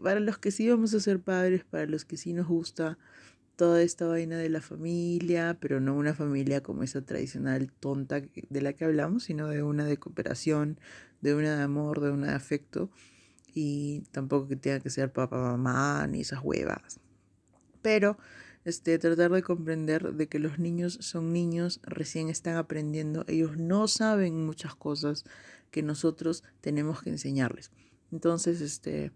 para 0.04 0.20
los 0.20 0.40
que 0.40 0.52
sí 0.52 0.70
vamos 0.70 0.94
a 0.94 1.00
ser 1.00 1.22
padres, 1.22 1.64
para 1.64 1.86
los 1.86 2.04
que 2.04 2.18
sí 2.18 2.34
nos 2.34 2.48
gusta 2.48 2.98
toda 3.56 3.82
esta 3.82 4.08
vaina 4.08 4.38
de 4.38 4.50
la 4.50 4.62
familia, 4.62 5.58
pero 5.60 5.80
no 5.80 5.96
una 5.96 6.14
familia 6.14 6.62
como 6.62 6.84
esa 6.84 7.02
tradicional 7.02 7.72
tonta 7.72 8.22
de 8.22 8.62
la 8.62 8.74
que 8.74 8.86
hablamos, 8.86 9.24
sino 9.24 9.48
de 9.48 9.64
una 9.64 9.86
de 9.86 9.98
cooperación, 9.98 10.80
de 11.22 11.36
una 11.36 11.58
de 11.58 11.64
amor, 11.64 12.02
de 12.02 12.12
una 12.12 12.28
de 12.28 12.36
afecto 12.36 12.90
y 13.54 14.02
tampoco 14.12 14.48
que 14.48 14.56
tenga 14.56 14.80
que 14.80 14.90
ser 14.90 15.12
papá, 15.12 15.38
mamá, 15.38 16.08
ni 16.08 16.22
esas 16.22 16.40
huevas. 16.44 17.00
Pero 17.82 18.18
este, 18.64 18.98
tratar 19.00 19.32
de 19.32 19.42
comprender 19.42 20.14
de 20.14 20.28
que 20.28 20.40
los 20.40 20.60
niños 20.60 20.98
son 21.02 21.34
niños, 21.34 21.80
recién 21.84 22.30
están 22.30 22.56
aprendiendo, 22.56 23.26
ellos 23.28 23.58
no 23.58 23.88
saben 23.88 24.46
muchas 24.46 24.76
cosas 24.76 25.26
que 25.72 25.82
nosotros 25.82 26.44
tenemos 26.62 27.02
que 27.02 27.10
enseñarles. 27.10 27.72
Entonces, 28.12 28.62
este, 28.62 29.12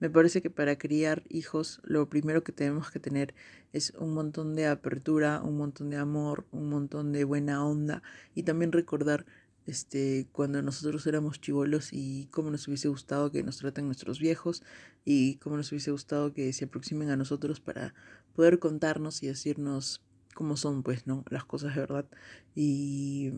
me 0.00 0.10
parece 0.10 0.42
que 0.42 0.50
para 0.50 0.76
criar 0.76 1.22
hijos 1.28 1.80
lo 1.84 2.08
primero 2.08 2.42
que 2.42 2.52
tenemos 2.52 2.90
que 2.90 2.98
tener 2.98 3.34
es 3.72 3.92
un 3.98 4.14
montón 4.14 4.54
de 4.54 4.66
apertura, 4.66 5.42
un 5.42 5.56
montón 5.58 5.90
de 5.90 5.98
amor, 5.98 6.46
un 6.50 6.68
montón 6.70 7.12
de 7.12 7.24
buena 7.24 7.64
onda 7.64 8.02
y 8.34 8.42
también 8.42 8.72
recordar 8.72 9.26
este, 9.66 10.26
cuando 10.32 10.62
nosotros 10.62 11.06
éramos 11.06 11.40
chivolos 11.40 11.90
y 11.92 12.26
cómo 12.30 12.50
nos 12.50 12.66
hubiese 12.66 12.88
gustado 12.88 13.30
que 13.30 13.42
nos 13.42 13.58
traten 13.58 13.86
nuestros 13.86 14.18
viejos 14.18 14.62
y 15.04 15.36
cómo 15.36 15.56
nos 15.56 15.70
hubiese 15.70 15.90
gustado 15.90 16.32
que 16.32 16.52
se 16.52 16.64
aproximen 16.64 17.10
a 17.10 17.16
nosotros 17.16 17.60
para 17.60 17.94
poder 18.34 18.58
contarnos 18.58 19.22
y 19.22 19.28
decirnos 19.28 20.02
cómo 20.34 20.56
son, 20.56 20.82
pues, 20.82 21.06
¿no? 21.06 21.24
Las 21.28 21.44
cosas 21.44 21.74
de 21.74 21.82
verdad 21.82 22.06
y 22.54 23.32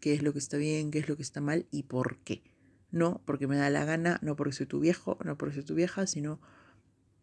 qué 0.00 0.14
es 0.14 0.22
lo 0.22 0.32
que 0.32 0.38
está 0.38 0.56
bien, 0.56 0.90
qué 0.90 0.98
es 0.98 1.08
lo 1.08 1.16
que 1.16 1.22
está 1.22 1.40
mal 1.40 1.66
y 1.70 1.82
por 1.84 2.18
qué. 2.18 2.42
No 2.90 3.20
porque 3.24 3.46
me 3.46 3.56
da 3.56 3.70
la 3.70 3.84
gana, 3.84 4.18
no 4.22 4.36
porque 4.36 4.52
soy 4.52 4.66
tu 4.66 4.80
viejo, 4.80 5.18
no 5.24 5.36
porque 5.36 5.56
soy 5.56 5.64
tu 5.64 5.74
vieja, 5.74 6.06
sino 6.06 6.40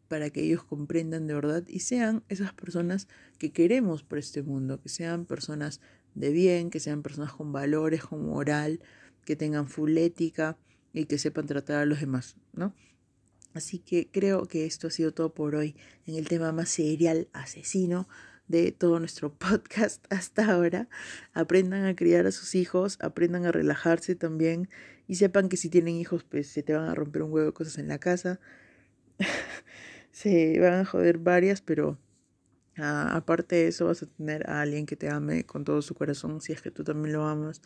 para 0.08 0.30
que 0.30 0.42
ellos 0.42 0.64
comprendan 0.64 1.26
de 1.28 1.34
verdad 1.34 1.64
y 1.68 1.80
sean 1.80 2.24
esas 2.30 2.54
personas 2.54 3.08
que 3.40 3.52
queremos 3.52 4.04
por 4.04 4.18
este 4.18 4.44
mundo, 4.44 4.80
que 4.82 4.90
sean 4.90 5.26
personas 5.26 5.82
de 6.14 6.32
bien, 6.32 6.70
que 6.70 6.80
sean 6.80 7.02
personas 7.02 7.34
con 7.34 7.52
valores, 7.52 8.04
con 8.04 8.26
moral, 8.26 8.80
que 9.26 9.36
tengan 9.36 9.68
full 9.68 9.98
ética 9.98 10.58
y 10.94 11.06
que 11.06 11.18
sepan 11.18 11.48
tratar 11.48 11.78
a 11.78 11.86
los 11.86 12.00
demás, 12.00 12.36
¿no? 12.54 12.76
Así 13.54 13.80
que 13.80 14.10
creo 14.12 14.48
que 14.48 14.66
esto 14.66 14.88
ha 14.88 14.92
sido 14.92 15.14
todo 15.14 15.34
por 15.34 15.56
hoy 15.56 15.76
en 16.06 16.16
el 16.16 16.28
tema 16.28 16.52
más 16.52 16.70
serial 16.70 17.28
asesino 17.34 18.08
de 18.48 18.72
todo 18.72 19.00
nuestro 19.00 19.34
podcast 19.38 20.06
hasta 20.10 20.52
ahora. 20.52 20.90
Aprendan 21.34 21.86
a 21.86 21.96
criar 21.96 22.26
a 22.28 22.32
sus 22.32 22.56
hijos, 22.56 22.98
aprendan 23.02 23.46
a 23.46 23.52
relajarse 23.52 24.16
también 24.16 24.70
y 25.08 25.16
sepan 25.16 25.50
que 25.50 25.58
si 25.58 25.70
tienen 25.70 25.96
hijos, 25.96 26.24
pues 26.24 26.48
se 26.48 26.64
te 26.64 26.74
van 26.74 26.90
a 26.90 26.96
romper 26.96 27.24
un 27.24 27.32
huevo 27.32 27.48
de 27.48 27.54
cosas 27.54 27.78
en 27.78 27.88
la 27.88 28.00
casa. 28.00 28.40
se 30.12 30.60
van 30.60 30.74
a 30.74 30.86
joder 30.86 31.18
varias, 31.18 31.62
pero 31.62 31.98
Ah, 32.78 33.16
aparte 33.16 33.56
de 33.56 33.68
eso, 33.68 33.86
vas 33.86 34.02
a 34.02 34.08
tener 34.08 34.50
a 34.50 34.62
alguien 34.62 34.88
que 34.88 34.96
te 34.96 35.08
ame 35.10 35.46
con 35.46 35.64
todo 35.64 35.82
su 35.84 35.94
corazón, 35.94 36.42
si 36.42 36.54
es 36.54 36.62
que 36.62 36.72
tú 36.72 36.84
también 36.84 37.14
lo 37.14 37.26
amas, 37.26 37.62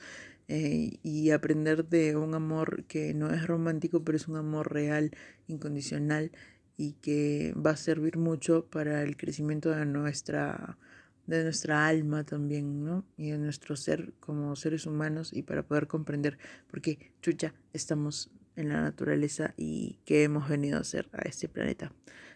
eh, 0.50 1.00
y 1.02 1.32
aprender 1.32 1.86
de 1.88 2.18
un 2.18 2.36
amor 2.36 2.84
que 2.86 3.14
no 3.14 3.30
es 3.34 3.48
romántico, 3.48 4.04
pero 4.04 4.18
es 4.18 4.28
un 4.28 4.36
amor 4.36 4.74
real, 4.74 5.12
incondicional, 5.48 6.32
y 6.78 6.94
que 6.94 7.54
va 7.54 7.72
a 7.72 7.78
servir 7.78 8.18
mucho 8.18 8.66
para 8.66 9.02
el 9.02 9.18
crecimiento 9.18 9.72
de 9.72 9.86
nuestra, 9.86 10.78
de 11.26 11.44
nuestra 11.44 11.88
alma 11.88 12.24
también, 12.24 12.86
¿no? 12.86 13.04
Y 13.18 13.32
de 13.32 13.40
nuestro 13.40 13.76
ser 13.76 14.14
como 14.20 14.56
seres 14.56 14.86
humanos, 14.86 15.34
y 15.34 15.42
para 15.42 15.64
poder 15.64 15.88
comprender 15.88 16.38
por 16.70 16.82
qué, 16.82 17.12
chucha, 17.22 17.54
estamos 17.74 18.30
en 18.56 18.70
la 18.70 18.82
naturaleza 18.82 19.54
y 19.58 20.00
qué 20.06 20.24
hemos 20.24 20.48
venido 20.48 20.78
a 20.78 20.82
hacer 20.82 21.10
a 21.14 21.22
este 21.24 21.50
planeta. 21.50 21.92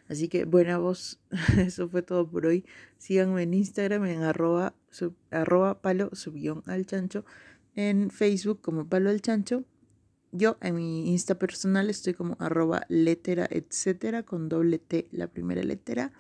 Así 0.08 0.28
que 0.28 0.46
buena 0.46 0.78
voz, 0.78 1.20
eso 1.58 1.88
fue 1.88 2.02
todo 2.02 2.30
por 2.30 2.46
hoy. 2.46 2.66
Síganme 2.98 3.44
en 3.44 3.54
Instagram 3.54 4.06
en 4.06 4.24
arroba, 4.24 5.82
palo 5.82 6.10
subión 6.14 6.64
al 6.66 6.86
chancho, 6.86 7.26
en 7.76 8.10
Facebook 8.10 8.62
como 8.62 8.88
palo 8.88 9.10
al 9.10 9.22
chancho. 9.22 9.64
Yo 10.32 10.58
en 10.62 10.76
mi 10.76 11.12
Insta 11.12 11.36
personal 11.36 11.90
estoy 11.90 12.14
como 12.14 12.38
arroba 12.40 12.86
letera, 12.88 13.48
etcétera, 13.50 14.24
con 14.24 14.50
doble 14.50 14.80
T 14.80 15.08
la 15.12 15.28
primera 15.28 15.62
letra. 15.64 16.14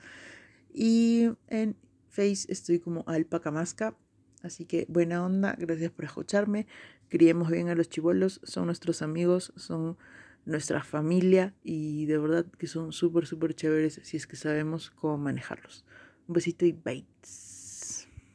Y 0.73 1.29
en 1.47 1.75
Face 2.09 2.45
estoy 2.49 2.79
como 2.79 3.03
alpacamasca. 3.07 3.95
Así 4.43 4.65
que 4.65 4.85
buena 4.89 5.23
onda, 5.23 5.55
gracias 5.57 5.91
por 5.91 6.05
escucharme. 6.05 6.67
Criemos 7.09 7.49
bien 7.49 7.69
a 7.69 7.75
los 7.75 7.89
chivolos, 7.89 8.41
son 8.43 8.65
nuestros 8.65 9.01
amigos, 9.01 9.53
son 9.55 9.97
nuestra 10.45 10.83
familia 10.83 11.53
y 11.63 12.05
de 12.07 12.17
verdad 12.17 12.45
que 12.57 12.67
son 12.67 12.91
súper, 12.91 13.27
súper 13.27 13.53
chéveres 13.53 14.01
si 14.03 14.17
es 14.17 14.27
que 14.27 14.35
sabemos 14.35 14.89
cómo 14.91 15.17
manejarlos. 15.17 15.85
Un 16.27 16.33
besito 16.33 16.65
y 16.65 16.71
bye. 16.71 17.05